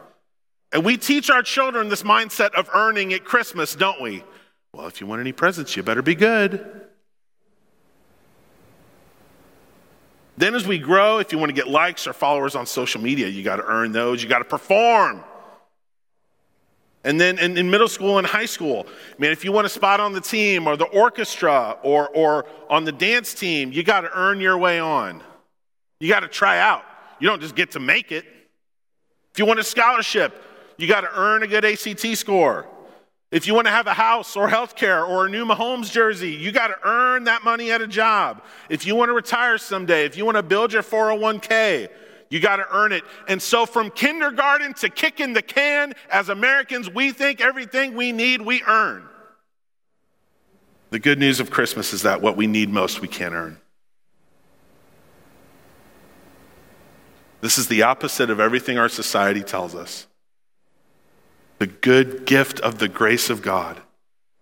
And 0.71 0.85
we 0.85 0.97
teach 0.97 1.29
our 1.29 1.43
children 1.43 1.89
this 1.89 2.03
mindset 2.03 2.51
of 2.53 2.69
earning 2.73 3.13
at 3.13 3.23
Christmas, 3.23 3.75
don't 3.75 4.01
we? 4.01 4.23
Well, 4.73 4.87
if 4.87 5.01
you 5.01 5.07
want 5.07 5.19
any 5.21 5.31
presents, 5.31 5.75
you 5.75 5.83
better 5.83 6.01
be 6.01 6.15
good. 6.15 6.85
Then, 10.37 10.55
as 10.55 10.65
we 10.65 10.77
grow, 10.77 11.17
if 11.17 11.33
you 11.33 11.37
want 11.37 11.49
to 11.49 11.53
get 11.53 11.67
likes 11.67 12.07
or 12.07 12.13
followers 12.13 12.55
on 12.55 12.65
social 12.65 13.01
media, 13.01 13.27
you 13.27 13.43
got 13.43 13.57
to 13.57 13.65
earn 13.65 13.91
those, 13.91 14.23
you 14.23 14.29
got 14.29 14.39
to 14.39 14.45
perform. 14.45 15.23
And 17.03 17.19
then 17.19 17.39
in, 17.39 17.57
in, 17.57 17.69
middle 17.69 17.87
school 17.87 18.17
and 18.17 18.27
high 18.27 18.45
school, 18.45 18.85
man, 19.17 19.31
if 19.31 19.43
you 19.43 19.51
want 19.51 19.65
a 19.65 19.69
spot 19.69 19.99
on 19.99 20.13
the 20.13 20.21
team 20.21 20.67
or 20.67 20.77
the 20.77 20.85
orchestra 20.85 21.77
or, 21.81 22.09
or 22.09 22.45
on 22.69 22.83
the 22.83 22.91
dance 22.91 23.33
team, 23.33 23.71
you 23.71 23.83
got 23.83 24.01
to 24.01 24.11
earn 24.13 24.39
your 24.39 24.57
way 24.57 24.79
on. 24.79 25.23
You 25.99 26.09
got 26.09 26.21
to 26.21 26.27
try 26.27 26.59
out. 26.59 26.83
You 27.19 27.27
don't 27.27 27.41
just 27.41 27.55
get 27.55 27.71
to 27.71 27.79
make 27.79 28.11
it. 28.11 28.25
If 29.33 29.39
you 29.39 29.45
want 29.45 29.59
a 29.59 29.63
scholarship, 29.63 30.43
you 30.77 30.87
got 30.87 31.01
to 31.01 31.09
earn 31.13 31.43
a 31.43 31.47
good 31.47 31.65
ACT 31.65 32.17
score. 32.17 32.65
If 33.31 33.45
you 33.45 33.53
want 33.53 33.67
to 33.67 33.71
have 33.71 33.85
a 33.85 33.93
house 33.93 34.35
or 34.35 34.49
health 34.49 34.75
care 34.75 35.05
or 35.05 35.27
a 35.27 35.29
new 35.29 35.45
Mahomes 35.45 35.91
jersey, 35.91 36.31
you 36.31 36.51
got 36.51 36.67
to 36.67 36.77
earn 36.83 37.25
that 37.25 37.43
money 37.43 37.71
at 37.71 37.79
a 37.79 37.87
job. 37.87 38.43
If 38.69 38.87
you 38.87 38.95
want 38.95 39.09
to 39.09 39.13
retire 39.13 39.59
someday, 39.59 40.05
if 40.05 40.17
you 40.17 40.25
want 40.25 40.37
to 40.37 40.43
build 40.43 40.73
your 40.73 40.81
401k, 40.81 41.89
you 42.31 42.39
got 42.39 42.55
to 42.55 42.65
earn 42.71 42.91
it. 42.91 43.03
And 43.27 43.39
so, 43.39 43.65
from 43.67 43.91
kindergarten 43.91 44.73
to 44.75 44.89
kicking 44.89 45.33
the 45.33 45.41
can, 45.41 45.93
as 46.11 46.29
Americans, 46.29 46.89
we 46.89 47.11
think 47.11 47.39
everything 47.39 47.93
we 47.95 48.11
need, 48.11 48.41
we 48.41 48.63
earn. 48.63 49.03
The 50.89 50.99
good 50.99 51.19
news 51.19 51.39
of 51.39 51.51
Christmas 51.51 51.93
is 51.93 52.01
that 52.03 52.21
what 52.21 52.35
we 52.35 52.47
need 52.47 52.69
most, 52.69 52.99
we 52.99 53.07
can't 53.07 53.33
earn. 53.33 53.59
This 57.41 57.57
is 57.57 57.67
the 57.67 57.83
opposite 57.83 58.29
of 58.29 58.39
everything 58.39 58.77
our 58.77 58.89
society 58.89 59.43
tells 59.43 59.75
us 59.75 60.07
the 61.59 61.67
good 61.67 62.25
gift 62.25 62.59
of 62.61 62.79
the 62.79 62.87
grace 62.87 63.29
of 63.29 63.41
God, 63.41 63.81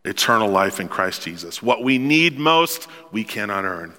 eternal 0.05 0.49
life 0.49 0.79
in 0.79 0.87
Christ 0.87 1.23
Jesus. 1.23 1.63
What 1.63 1.83
we 1.83 1.97
need 1.97 2.37
most, 2.37 2.87
we 3.11 3.23
cannot 3.23 3.65
earn. 3.65 3.93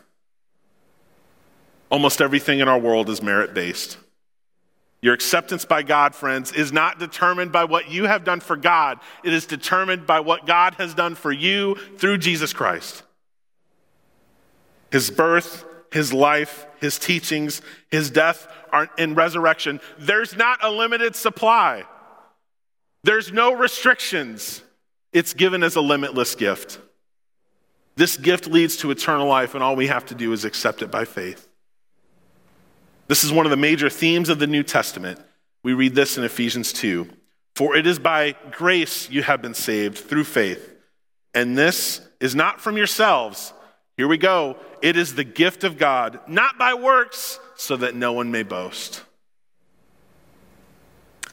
Almost 1.91 2.21
everything 2.21 2.61
in 2.61 2.69
our 2.69 2.79
world 2.79 3.11
is 3.11 3.21
merit 3.21 3.55
based. 3.55 3.99
Your 5.01 5.15
acceptance 5.15 5.65
by 5.65 5.83
God, 5.83 6.15
friends, 6.15 6.53
is 6.53 6.73
not 6.73 6.99
determined 6.99 7.53
by 7.53 7.65
what 7.65 7.91
you 7.91 8.05
have 8.05 8.25
done 8.25 8.41
for 8.41 8.57
God. 8.57 8.99
It 9.25 9.33
is 9.33 9.47
determined 9.47 10.07
by 10.07 10.21
what 10.21 10.47
God 10.47 10.75
has 10.75 10.95
done 10.95 11.15
for 11.15 11.33
you 11.33 11.77
through 11.99 12.19
Jesus 12.19 12.53
Christ. 12.53 13.03
His 14.91 15.11
birth, 15.11 15.65
his 15.93 16.13
life, 16.13 16.67
his 16.81 16.99
teachings, 16.99 17.63
his 17.91 18.11
death, 18.11 18.49
and 18.99 19.17
resurrection. 19.17 19.81
There's 19.99 20.37
not 20.37 20.65
a 20.65 20.71
limited 20.71 21.17
supply. 21.17 21.85
There's 23.05 23.33
no 23.33 23.53
restrictions. 23.53 24.63
It's 25.13 25.35
given 25.35 25.63
as 25.63 25.77
a 25.77 25.81
limitless 25.81 26.35
gift. 26.35 26.81
This 27.97 28.17
gift 28.17 28.47
leads 28.47 28.77
to 28.79 28.91
eternal 28.91 29.27
life, 29.27 29.55
and 29.55 29.63
all 29.65 29.75
we 29.75 29.89
have 29.89 30.07
to 30.07 30.15
do 30.15 30.33
is 30.33 30.45
accept 30.45 30.83
it 30.83 30.91
by 30.91 31.05
faith. 31.05 31.49
This 33.09 33.25
is 33.25 33.33
one 33.33 33.47
of 33.47 33.51
the 33.51 33.57
major 33.57 33.91
themes 33.91 34.29
of 34.29 34.39
the 34.39 34.47
New 34.47 34.63
Testament. 34.63 35.19
We 35.63 35.73
read 35.73 35.95
this 35.95 36.17
in 36.19 36.25
Ephesians 36.25 36.73
2 36.73 37.09
For 37.57 37.75
it 37.75 37.87
is 37.87 37.99
by 37.99 38.37
grace 38.53 39.11
you 39.11 39.23
have 39.23 39.43
been 39.43 39.55
saved 39.55 39.99
through 39.99 40.25
faith, 40.25 40.77
and 41.35 41.59
this 41.59 42.01
is 42.21 42.35
not 42.35 42.61
from 42.61 42.77
yourselves. 42.77 43.53
Here 43.97 44.07
we 44.07 44.19
go. 44.19 44.57
It 44.81 44.97
is 44.97 45.15
the 45.15 45.25
gift 45.25 45.65
of 45.65 45.77
God, 45.77 46.21
not 46.29 46.57
by 46.57 46.75
works, 46.75 47.41
so 47.59 47.77
that 47.77 47.95
no 47.95 48.13
one 48.13 48.31
may 48.31 48.45
boast. 48.45 49.03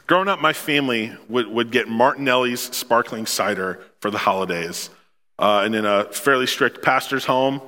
Growing 0.07 0.27
up, 0.27 0.41
my 0.41 0.53
family 0.53 1.13
would, 1.29 1.47
would 1.47 1.71
get 1.71 1.87
Martinelli's 1.87 2.61
sparkling 2.61 3.25
cider 3.27 3.79
for 4.01 4.11
the 4.11 4.17
holidays. 4.17 4.89
uh, 5.37 5.61
and 5.63 5.75
in 5.75 5.85
a 5.85 6.05
fairly 6.05 6.47
strict 6.47 6.81
pastor's 6.81 7.25
home, 7.25 7.61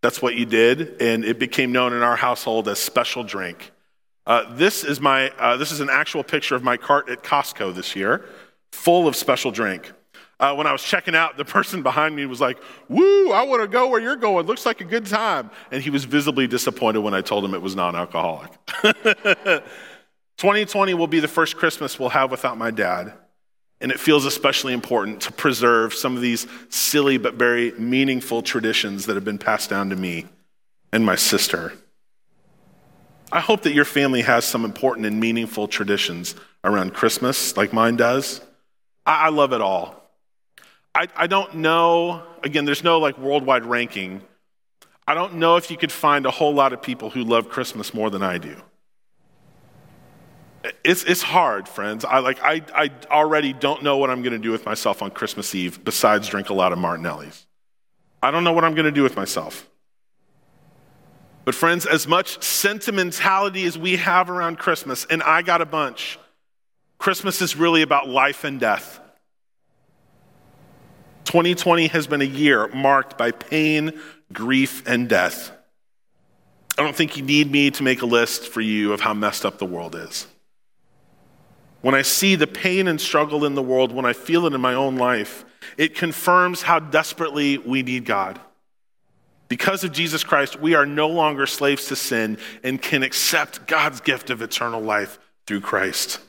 that's 0.00 0.20
what 0.20 0.34
you 0.34 0.44
did, 0.44 1.00
and 1.00 1.24
it 1.24 1.38
became 1.38 1.70
known 1.70 1.92
in 1.92 2.02
our 2.02 2.16
household 2.16 2.68
as 2.68 2.78
special 2.78 3.22
drink. 3.22 3.70
Uh, 4.26 4.54
this 4.54 4.84
is 4.84 5.00
my 5.00 5.30
uh, 5.30 5.56
this 5.56 5.72
is 5.72 5.80
an 5.80 5.90
actual 5.90 6.24
picture 6.24 6.54
of 6.54 6.62
my 6.62 6.76
cart 6.76 7.08
at 7.08 7.22
Costco 7.22 7.74
this 7.74 7.94
year, 7.94 8.24
full 8.72 9.06
of 9.06 9.14
special 9.14 9.50
drink. 9.50 9.92
Uh, 10.42 10.52
when 10.52 10.66
I 10.66 10.72
was 10.72 10.82
checking 10.82 11.14
out, 11.14 11.36
the 11.36 11.44
person 11.58 11.84
behind 11.84 12.16
me 12.16 12.26
was 12.26 12.40
like, 12.40 12.58
"Woo! 12.88 13.30
I 13.30 13.44
want 13.44 13.62
to 13.62 13.68
go 13.68 13.86
where 13.88 14.00
you're 14.00 14.16
going. 14.16 14.44
Looks 14.46 14.66
like 14.66 14.80
a 14.80 14.84
good 14.84 15.06
time." 15.06 15.52
And 15.70 15.80
he 15.80 15.88
was 15.88 16.04
visibly 16.04 16.48
disappointed 16.48 16.98
when 16.98 17.14
I 17.14 17.20
told 17.20 17.44
him 17.44 17.54
it 17.54 17.62
was 17.62 17.76
non-alcoholic. 17.76 18.50
2020 20.38 20.94
will 20.94 21.06
be 21.06 21.20
the 21.20 21.28
first 21.28 21.56
Christmas 21.56 21.96
we'll 22.00 22.08
have 22.08 22.32
without 22.32 22.58
my 22.58 22.72
dad. 22.72 23.12
And 23.80 23.92
it 23.92 24.00
feels 24.00 24.24
especially 24.24 24.72
important 24.72 25.20
to 25.22 25.32
preserve 25.32 25.94
some 25.94 26.16
of 26.16 26.22
these 26.22 26.48
silly 26.68 27.18
but 27.18 27.34
very 27.34 27.70
meaningful 27.72 28.42
traditions 28.42 29.06
that 29.06 29.14
have 29.14 29.24
been 29.24 29.38
passed 29.38 29.70
down 29.70 29.90
to 29.90 29.96
me 29.96 30.26
and 30.92 31.06
my 31.06 31.14
sister. 31.14 31.72
I 33.30 33.40
hope 33.40 33.62
that 33.62 33.74
your 33.74 33.84
family 33.84 34.22
has 34.22 34.44
some 34.44 34.64
important 34.64 35.06
and 35.06 35.20
meaningful 35.20 35.68
traditions 35.68 36.34
around 36.64 36.94
Christmas, 36.94 37.56
like 37.56 37.72
mine 37.72 37.94
does. 37.94 38.40
I, 39.06 39.26
I 39.26 39.28
love 39.28 39.52
it 39.52 39.60
all. 39.60 40.01
I, 40.94 41.08
I 41.16 41.26
don't 41.26 41.56
know, 41.56 42.22
again, 42.42 42.64
there's 42.64 42.84
no 42.84 42.98
like 42.98 43.18
worldwide 43.18 43.64
ranking. 43.64 44.22
I 45.06 45.14
don't 45.14 45.34
know 45.34 45.56
if 45.56 45.70
you 45.70 45.76
could 45.76 45.92
find 45.92 46.26
a 46.26 46.30
whole 46.30 46.54
lot 46.54 46.72
of 46.72 46.82
people 46.82 47.10
who 47.10 47.24
love 47.24 47.48
Christmas 47.48 47.92
more 47.94 48.10
than 48.10 48.22
I 48.22 48.38
do. 48.38 48.56
It's, 50.84 51.02
it's 51.04 51.22
hard, 51.22 51.66
friends. 51.66 52.04
I, 52.04 52.20
like, 52.20 52.40
I, 52.42 52.62
I 52.74 52.90
already 53.10 53.52
don't 53.52 53.82
know 53.82 53.96
what 53.96 54.10
I'm 54.10 54.22
going 54.22 54.32
to 54.32 54.38
do 54.38 54.52
with 54.52 54.64
myself 54.64 55.02
on 55.02 55.10
Christmas 55.10 55.54
Eve 55.54 55.82
besides 55.82 56.28
drink 56.28 56.50
a 56.50 56.54
lot 56.54 56.72
of 56.72 56.78
Martinelli's. 56.78 57.46
I 58.22 58.30
don't 58.30 58.44
know 58.44 58.52
what 58.52 58.62
I'm 58.62 58.74
going 58.74 58.84
to 58.84 58.92
do 58.92 59.02
with 59.02 59.16
myself. 59.16 59.68
But, 61.44 61.56
friends, 61.56 61.84
as 61.84 62.06
much 62.06 62.40
sentimentality 62.44 63.64
as 63.64 63.76
we 63.76 63.96
have 63.96 64.30
around 64.30 64.60
Christmas, 64.60 65.04
and 65.04 65.20
I 65.24 65.42
got 65.42 65.60
a 65.60 65.66
bunch, 65.66 66.20
Christmas 66.98 67.42
is 67.42 67.56
really 67.56 67.82
about 67.82 68.08
life 68.08 68.44
and 68.44 68.60
death. 68.60 69.00
2020 71.24 71.88
has 71.88 72.06
been 72.06 72.20
a 72.20 72.24
year 72.24 72.68
marked 72.68 73.16
by 73.16 73.30
pain, 73.30 73.98
grief, 74.32 74.82
and 74.86 75.08
death. 75.08 75.52
I 76.78 76.82
don't 76.82 76.96
think 76.96 77.16
you 77.16 77.22
need 77.22 77.50
me 77.50 77.70
to 77.70 77.82
make 77.82 78.02
a 78.02 78.06
list 78.06 78.48
for 78.48 78.60
you 78.60 78.92
of 78.92 79.00
how 79.00 79.14
messed 79.14 79.44
up 79.44 79.58
the 79.58 79.66
world 79.66 79.94
is 79.94 80.26
when 81.82 81.94
I 81.96 82.02
see 82.02 82.36
the 82.36 82.46
pain 82.46 82.88
and 82.88 83.00
struggle 83.00 83.44
in 83.44 83.54
the 83.54 83.62
world, 83.62 83.92
when 83.92 84.06
I 84.06 84.12
feel 84.12 84.46
it 84.46 84.54
in 84.54 84.60
my 84.60 84.74
own 84.74 84.96
life, 84.96 85.44
it 85.76 85.94
confirms 85.94 86.62
how 86.62 86.78
desperately 86.78 87.58
we 87.58 87.82
need 87.82 88.04
God. 88.04 88.40
Because 89.48 89.84
of 89.84 89.92
Jesus 89.92 90.24
Christ, 90.24 90.58
we 90.58 90.74
are 90.74 90.86
no 90.86 91.08
longer 91.08 91.44
slaves 91.44 91.86
to 91.88 91.96
sin 91.96 92.38
and 92.62 92.80
can 92.80 93.02
accept 93.02 93.66
God's 93.66 94.00
gift 94.00 94.30
of 94.30 94.40
eternal 94.40 94.80
life 94.80 95.18
through 95.46 95.60
Christ. 95.60 96.20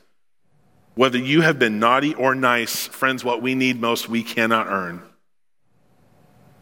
Whether 0.95 1.17
you 1.17 1.41
have 1.41 1.57
been 1.57 1.79
naughty 1.79 2.13
or 2.13 2.35
nice, 2.35 2.87
friends, 2.87 3.23
what 3.23 3.41
we 3.41 3.55
need 3.55 3.81
most, 3.81 4.09
we 4.09 4.23
cannot 4.23 4.67
earn. 4.67 5.01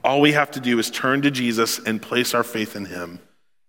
All 0.04 0.22
we 0.22 0.32
have 0.32 0.52
to 0.52 0.60
do 0.60 0.80
is 0.80 0.90
turn 0.90 1.22
to 1.24 1.32
Jesus 1.32 1.80
and 1.80 2.02
place 2.02 2.34
our 2.34 2.44
faith 2.44 2.76
in 2.76 2.86
Him, 2.86 3.20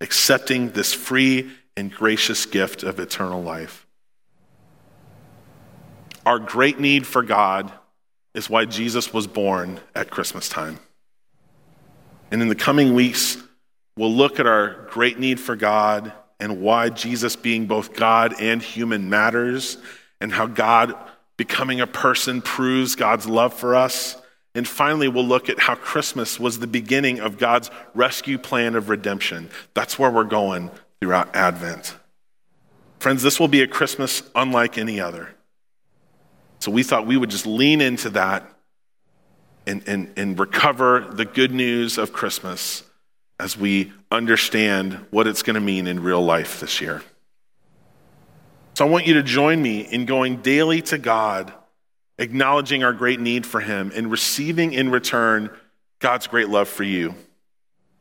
accepting 0.01 0.71
this 0.71 0.95
free 0.95 1.51
and 1.77 1.93
gracious 1.93 2.47
gift 2.47 2.83
of 2.83 3.01
eternal 3.01 3.43
life. 3.43 3.87
Our 6.25 6.39
great 6.39 6.79
need 6.79 7.07
for 7.07 7.23
God 7.23 7.73
is 8.35 8.49
why 8.49 8.65
Jesus 8.65 9.13
was 9.13 9.27
born 9.27 9.81
at 9.95 10.11
Christmas 10.11 10.49
time. 10.49 10.79
And 12.31 12.41
in 12.41 12.49
the 12.49 12.55
coming 12.55 12.95
weeks, 12.95 13.37
we'll 13.97 14.15
look 14.15 14.39
at 14.41 14.47
our 14.47 14.87
great 14.91 15.19
need 15.19 15.41
for 15.41 15.57
God 15.57 16.13
and 16.41 16.63
why 16.63 16.89
Jesus 16.89 17.37
being 17.37 17.67
both 17.67 17.95
God 17.95 18.35
and 18.41 18.63
human 18.63 19.11
matters, 19.11 19.77
and 20.23 20.33
how 20.33 20.47
God 20.47 20.95
becoming 21.37 21.81
a 21.81 21.87
person 21.87 22.41
proves 22.41 22.95
God's 22.95 23.27
love 23.27 23.53
for 23.53 23.75
us. 23.75 24.17
And 24.55 24.69
finally, 24.69 25.09
we'll 25.09 25.27
look 25.27 25.49
at 25.49 25.59
how 25.59 25.75
Christmas 25.75 26.39
was 26.39 26.61
the 26.61 26.69
beginning 26.69 27.19
of 27.19 27.39
God's 27.39 27.71
rescue 27.93 28.39
plan 28.39 28.77
of 28.77 28.89
redemption. 28.89 29.51
That's 29.75 29.99
where 29.99 30.11
we're 30.11 30.25
going 30.25 30.71
throughout 31.01 31.35
Advent. 31.35 31.97
Friends, 33.01 33.25
this 33.25 33.41
will 33.41 33.49
be 33.49 33.63
a 33.63 33.67
Christmas 33.67 34.23
unlike 34.37 34.79
any 34.79 35.01
other. 35.01 35.35
So 36.61 36.71
we 36.71 36.85
thought 36.85 37.05
we 37.05 37.17
would 37.17 37.31
just 37.31 37.47
lean 37.47 37.81
into 37.81 38.11
that 38.11 38.49
and, 39.67 39.83
and, 39.89 40.13
and 40.17 40.39
recover 40.39 41.01
the 41.01 41.25
good 41.25 41.51
news 41.51 41.99
of 41.99 42.13
Christmas 42.13 42.85
as 43.41 43.57
we 43.57 43.93
understand 44.13 45.05
what 45.11 45.27
it's 45.27 45.43
going 45.43 45.55
to 45.55 45.61
mean 45.61 45.89
in 45.89 46.01
real 46.01 46.25
life 46.25 46.61
this 46.61 46.81
year. 46.81 47.03
So 48.75 48.87
I 48.87 48.91
want 48.91 49.07
you 49.07 49.15
to 49.15 49.23
join 49.23 49.61
me 49.61 49.81
in 49.81 50.07
going 50.07 50.43
daily 50.43 50.83
to 50.83 50.99
God, 50.99 51.53
acknowledging 52.19 52.85
our 52.85 52.93
great 52.93 53.21
need 53.21 53.47
for 53.47 53.61
Him, 53.61 53.93
and 53.95 54.11
receiving 54.11 54.73
in 54.73 54.91
return 54.91 55.51
God's 55.99 56.27
great 56.27 56.49
love 56.49 56.69
for 56.69 56.85
you. 56.85 57.15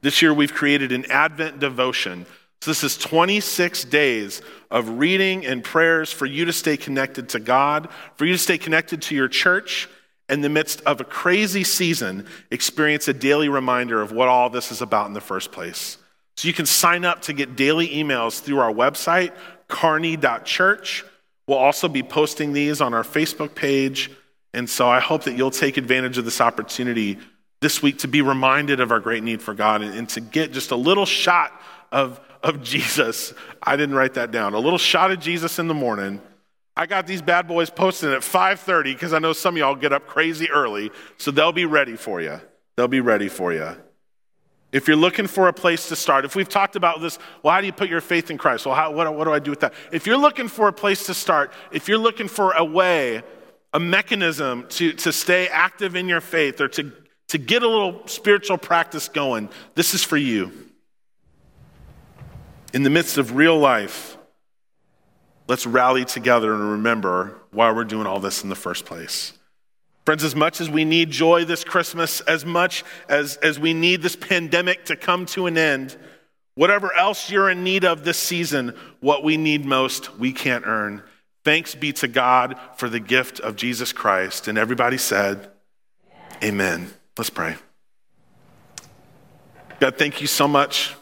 This 0.01 0.21
year, 0.21 0.33
we've 0.33 0.53
created 0.53 0.91
an 0.91 1.09
Advent 1.11 1.59
devotion 1.59 2.25
so, 2.61 2.69
this 2.69 2.83
is 2.83 2.95
26 2.95 3.85
days 3.85 4.43
of 4.69 4.99
reading 4.99 5.47
and 5.47 5.63
prayers 5.63 6.11
for 6.11 6.27
you 6.27 6.45
to 6.45 6.53
stay 6.53 6.77
connected 6.77 7.29
to 7.29 7.39
God, 7.39 7.89
for 8.15 8.25
you 8.25 8.33
to 8.33 8.37
stay 8.37 8.59
connected 8.59 9.01
to 9.03 9.15
your 9.15 9.27
church. 9.27 9.89
In 10.29 10.41
the 10.41 10.49
midst 10.49 10.81
of 10.81 11.01
a 11.01 11.03
crazy 11.03 11.63
season, 11.63 12.27
experience 12.51 13.07
a 13.07 13.13
daily 13.13 13.49
reminder 13.49 13.99
of 13.99 14.11
what 14.11 14.27
all 14.27 14.49
this 14.49 14.71
is 14.71 14.81
about 14.81 15.07
in 15.07 15.13
the 15.13 15.19
first 15.21 15.51
place. 15.51 15.97
So, 16.37 16.47
you 16.47 16.53
can 16.53 16.67
sign 16.67 17.03
up 17.03 17.23
to 17.23 17.33
get 17.33 17.55
daily 17.55 17.87
emails 17.87 18.39
through 18.39 18.59
our 18.59 18.71
website, 18.71 19.33
kearney.church. 19.71 21.03
We'll 21.47 21.57
also 21.57 21.87
be 21.87 22.03
posting 22.03 22.53
these 22.53 22.81
on 22.81 22.93
our 22.93 23.03
Facebook 23.03 23.55
page. 23.55 24.11
And 24.53 24.69
so, 24.69 24.87
I 24.87 24.99
hope 24.99 25.23
that 25.23 25.33
you'll 25.33 25.49
take 25.49 25.77
advantage 25.77 26.17
of 26.17 26.25
this 26.25 26.41
opportunity 26.41 27.17
this 27.61 27.81
week 27.81 27.99
to 27.99 28.07
be 28.07 28.21
reminded 28.21 28.79
of 28.79 28.91
our 28.91 28.99
great 28.99 29.23
need 29.23 29.41
for 29.41 29.53
God 29.53 29.81
and, 29.81 29.95
and 29.95 30.09
to 30.09 30.21
get 30.21 30.51
just 30.51 30.71
a 30.71 30.75
little 30.75 31.05
shot 31.05 31.51
of 31.91 32.19
of 32.43 32.61
Jesus. 32.63 33.33
I 33.63 33.75
didn't 33.75 33.95
write 33.95 34.15
that 34.15 34.31
down. 34.31 34.53
A 34.53 34.59
little 34.59 34.79
shot 34.79 35.11
of 35.11 35.19
Jesus 35.19 35.59
in 35.59 35.67
the 35.67 35.73
morning. 35.73 36.21
I 36.75 36.85
got 36.85 37.05
these 37.05 37.21
bad 37.21 37.47
boys 37.47 37.69
posted 37.69 38.11
at 38.13 38.21
5:30 38.21 38.93
because 38.93 39.13
I 39.13 39.19
know 39.19 39.33
some 39.33 39.55
of 39.55 39.59
y'all 39.59 39.75
get 39.75 39.93
up 39.93 40.07
crazy 40.07 40.49
early, 40.49 40.91
so 41.17 41.31
they'll 41.31 41.51
be 41.51 41.65
ready 41.65 41.95
for 41.95 42.21
you. 42.21 42.39
They'll 42.75 42.87
be 42.87 43.01
ready 43.01 43.27
for 43.27 43.53
you. 43.53 43.75
If 44.71 44.87
you're 44.87 44.97
looking 44.97 45.27
for 45.27 45.47
a 45.47 45.53
place 45.53 45.89
to 45.89 45.95
start, 45.95 46.23
if 46.23 46.35
we've 46.35 46.47
talked 46.47 46.75
about 46.75 47.01
this, 47.01 47.19
well, 47.43 47.53
how 47.53 47.59
do 47.59 47.67
you 47.67 47.73
put 47.73 47.89
your 47.89 48.01
faith 48.01 48.31
in 48.31 48.37
Christ? 48.37 48.65
Well, 48.65 48.75
how, 48.75 48.91
what, 48.91 49.13
what 49.15 49.25
do 49.25 49.33
I 49.33 49.39
do 49.39 49.51
with 49.51 49.59
that? 49.61 49.73
If 49.91 50.07
you're 50.07 50.17
looking 50.17 50.47
for 50.47 50.67
a 50.67 50.73
place 50.73 51.05
to 51.07 51.13
start, 51.13 51.51
if 51.71 51.87
you're 51.87 51.97
looking 51.97 52.27
for 52.27 52.53
a 52.53 52.63
way, 52.63 53.21
a 53.73 53.79
mechanism 53.79 54.65
to, 54.69 54.93
to 54.93 55.11
stay 55.11 55.47
active 55.47 55.95
in 55.95 56.07
your 56.07 56.21
faith 56.21 56.61
or 56.61 56.67
to, 56.69 56.93
to 57.27 57.37
get 57.37 57.63
a 57.63 57.67
little 57.67 58.07
spiritual 58.07 58.57
practice 58.57 59.09
going, 59.09 59.49
this 59.75 59.93
is 59.93 60.03
for 60.03 60.17
you 60.17 60.51
in 62.73 62.83
the 62.83 62.89
midst 62.89 63.17
of 63.17 63.35
real 63.35 63.57
life, 63.57 64.17
let's 65.47 65.65
rally 65.65 66.05
together 66.05 66.53
and 66.53 66.71
remember 66.71 67.41
why 67.51 67.71
we're 67.71 67.83
doing 67.83 68.07
all 68.07 68.19
this 68.19 68.43
in 68.43 68.49
the 68.49 68.55
first 68.55 68.85
place. 68.85 69.33
Friends, 70.05 70.23
as 70.23 70.35
much 70.35 70.59
as 70.59 70.69
we 70.69 70.83
need 70.83 71.11
joy 71.11 71.45
this 71.45 71.63
Christmas, 71.63 72.21
as 72.21 72.43
much 72.45 72.83
as, 73.07 73.37
as 73.37 73.59
we 73.59 73.73
need 73.73 74.01
this 74.01 74.15
pandemic 74.15 74.85
to 74.85 74.95
come 74.95 75.25
to 75.27 75.45
an 75.45 75.57
end, 75.57 75.95
whatever 76.55 76.93
else 76.93 77.29
you're 77.29 77.49
in 77.49 77.63
need 77.63 77.85
of 77.85 78.03
this 78.03 78.17
season, 78.17 78.75
what 78.99 79.23
we 79.23 79.37
need 79.37 79.63
most, 79.63 80.17
we 80.17 80.33
can't 80.33 80.65
earn. 80.65 81.03
Thanks 81.43 81.75
be 81.75 81.93
to 81.93 82.07
God 82.07 82.57
for 82.77 82.89
the 82.89 82.99
gift 82.99 83.39
of 83.39 83.55
Jesus 83.55 83.93
Christ. 83.93 84.47
And 84.47 84.57
everybody 84.57 84.97
said, 84.97 85.49
Amen. 86.43 86.91
Let's 87.17 87.29
pray. 87.29 87.55
God, 89.79 89.97
thank 89.97 90.21
you 90.21 90.27
so 90.27 90.47
much 90.47 90.95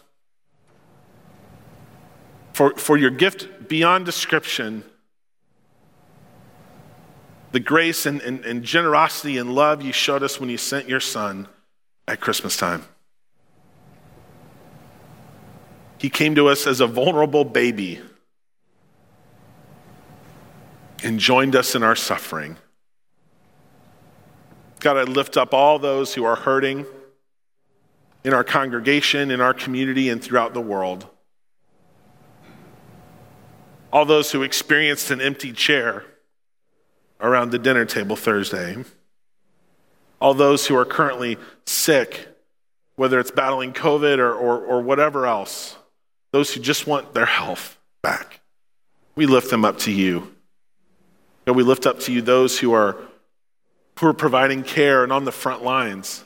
for, 2.53 2.73
for 2.75 2.97
your 2.97 3.09
gift 3.09 3.69
beyond 3.69 4.05
description, 4.05 4.83
the 7.51 7.59
grace 7.59 8.05
and, 8.05 8.21
and, 8.21 8.45
and 8.45 8.63
generosity 8.63 9.38
and 9.38 9.53
love 9.53 9.81
you 9.81 9.91
showed 9.91 10.23
us 10.23 10.39
when 10.39 10.49
you 10.49 10.57
sent 10.57 10.88
your 10.88 10.99
son 10.99 11.47
at 12.07 12.19
Christmas 12.19 12.57
time. 12.57 12.83
He 15.97 16.09
came 16.09 16.35
to 16.35 16.47
us 16.47 16.65
as 16.65 16.79
a 16.79 16.88
vulnerable 16.88 17.43
baby 17.43 18.01
and 21.03 21.19
joined 21.19 21.55
us 21.55 21.75
in 21.75 21.83
our 21.83 21.95
suffering. 21.95 22.57
God, 24.79 24.97
I 24.97 25.03
lift 25.03 25.35
up 25.35 25.53
all 25.53 25.79
those 25.79 26.13
who 26.13 26.23
are 26.23 26.35
hurting 26.35 26.85
in 28.23 28.33
our 28.33 28.43
congregation, 28.43 29.31
in 29.31 29.41
our 29.41 29.53
community, 29.53 30.09
and 30.09 30.23
throughout 30.23 30.53
the 30.53 30.62
world 30.62 31.09
all 33.91 34.05
those 34.05 34.31
who 34.31 34.43
experienced 34.43 35.12
an 35.12 35.21
empty 35.21 35.51
chair 35.51 36.05
around 37.19 37.51
the 37.51 37.60
dinner 37.60 37.86
table 37.86 38.15
Thursday. 38.15 38.84
all 40.21 40.34
those 40.34 40.67
who 40.67 40.75
are 40.75 40.86
currently 40.86 41.38
sick, 41.65 42.27
whether 42.95 43.19
it's 43.19 43.32
battling 43.32 43.73
COVID 43.73 44.17
or, 44.17 44.34
or, 44.34 44.60
or 44.60 44.82
whatever 44.82 45.25
else, 45.25 45.77
those 46.32 46.53
who 46.53 46.60
just 46.60 46.86
want 46.86 47.13
their 47.13 47.25
health 47.25 47.77
back. 48.01 48.41
We 49.15 49.25
lift 49.25 49.49
them 49.49 49.65
up 49.65 49.79
to 49.79 49.91
you. 49.91 50.34
God, 51.45 51.55
we 51.55 51.63
lift 51.63 51.86
up 51.86 51.99
to 52.01 52.12
you 52.12 52.21
those 52.21 52.60
who 52.60 52.73
are, 52.73 52.97
who 53.99 54.08
are 54.08 54.13
providing 54.13 54.63
care 54.63 55.03
and 55.03 55.12
on 55.12 55.25
the 55.25 55.32
front 55.32 55.63
lines. 55.63 56.23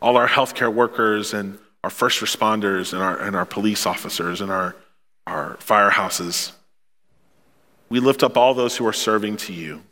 All 0.00 0.16
our 0.16 0.28
healthcare 0.28 0.72
workers 0.72 1.34
and 1.34 1.58
our 1.82 1.90
first 1.90 2.20
responders 2.20 2.92
and 2.92 3.02
our, 3.02 3.18
and 3.18 3.36
our 3.36 3.44
police 3.44 3.86
officers 3.86 4.40
and 4.40 4.50
our, 4.50 4.76
our 5.26 5.56
firehouses. 5.56 6.52
We 7.88 8.00
lift 8.00 8.22
up 8.22 8.36
all 8.36 8.54
those 8.54 8.76
who 8.76 8.86
are 8.86 8.92
serving 8.92 9.38
to 9.38 9.52
you. 9.52 9.82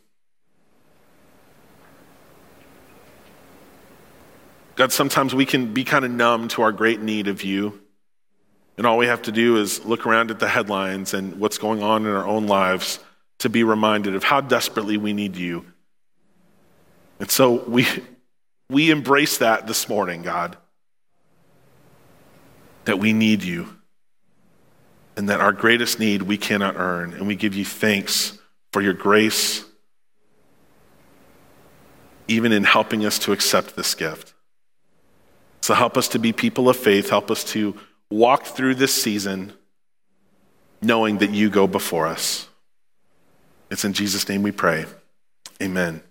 God, 4.75 4.91
sometimes 4.91 5.33
we 5.33 5.45
can 5.45 5.73
be 5.73 5.83
kind 5.83 6.05
of 6.05 6.11
numb 6.11 6.47
to 6.49 6.61
our 6.61 6.71
great 6.71 7.01
need 7.01 7.27
of 7.27 7.43
you. 7.43 7.81
And 8.77 8.85
all 8.85 8.97
we 8.97 9.07
have 9.07 9.23
to 9.23 9.31
do 9.31 9.57
is 9.57 9.83
look 9.85 10.05
around 10.05 10.29
at 10.29 10.39
the 10.39 10.47
headlines 10.47 11.15
and 11.15 11.39
what's 11.39 11.57
going 11.57 11.81
on 11.81 12.05
in 12.05 12.11
our 12.11 12.27
own 12.27 12.45
lives 12.45 12.99
to 13.39 13.49
be 13.49 13.63
reminded 13.63 14.15
of 14.15 14.23
how 14.23 14.41
desperately 14.41 14.97
we 14.97 15.13
need 15.13 15.35
you. 15.35 15.65
And 17.19 17.31
so 17.31 17.63
we, 17.67 17.87
we 18.69 18.91
embrace 18.91 19.39
that 19.39 19.65
this 19.65 19.89
morning, 19.89 20.21
God, 20.21 20.57
that 22.85 22.99
we 22.99 23.13
need 23.13 23.41
you 23.43 23.76
and 25.17 25.27
that 25.29 25.41
our 25.41 25.51
greatest 25.51 25.99
need 25.99 26.21
we 26.21 26.37
cannot 26.37 26.75
earn. 26.77 27.13
And 27.13 27.27
we 27.27 27.35
give 27.35 27.55
you 27.55 27.65
thanks 27.65 28.37
for 28.71 28.81
your 28.81 28.93
grace, 28.93 29.65
even 32.27 32.51
in 32.51 32.63
helping 32.63 33.03
us 33.05 33.17
to 33.19 33.31
accept 33.31 33.75
this 33.75 33.95
gift. 33.95 34.35
So 35.61 35.73
help 35.73 35.97
us 35.97 36.07
to 36.09 36.19
be 36.19 36.31
people 36.31 36.69
of 36.69 36.77
faith. 36.77 37.09
Help 37.09 37.31
us 37.31 37.43
to 37.45 37.75
walk 38.11 38.45
through 38.45 38.75
this 38.75 38.93
season 38.93 39.53
knowing 40.81 41.17
that 41.17 41.31
you 41.31 41.49
go 41.49 41.65
before 41.65 42.05
us. 42.05 42.47
It's 43.71 43.83
in 43.83 43.93
Jesus' 43.93 44.29
name 44.29 44.43
we 44.43 44.51
pray. 44.51 44.85
Amen. 45.61 46.01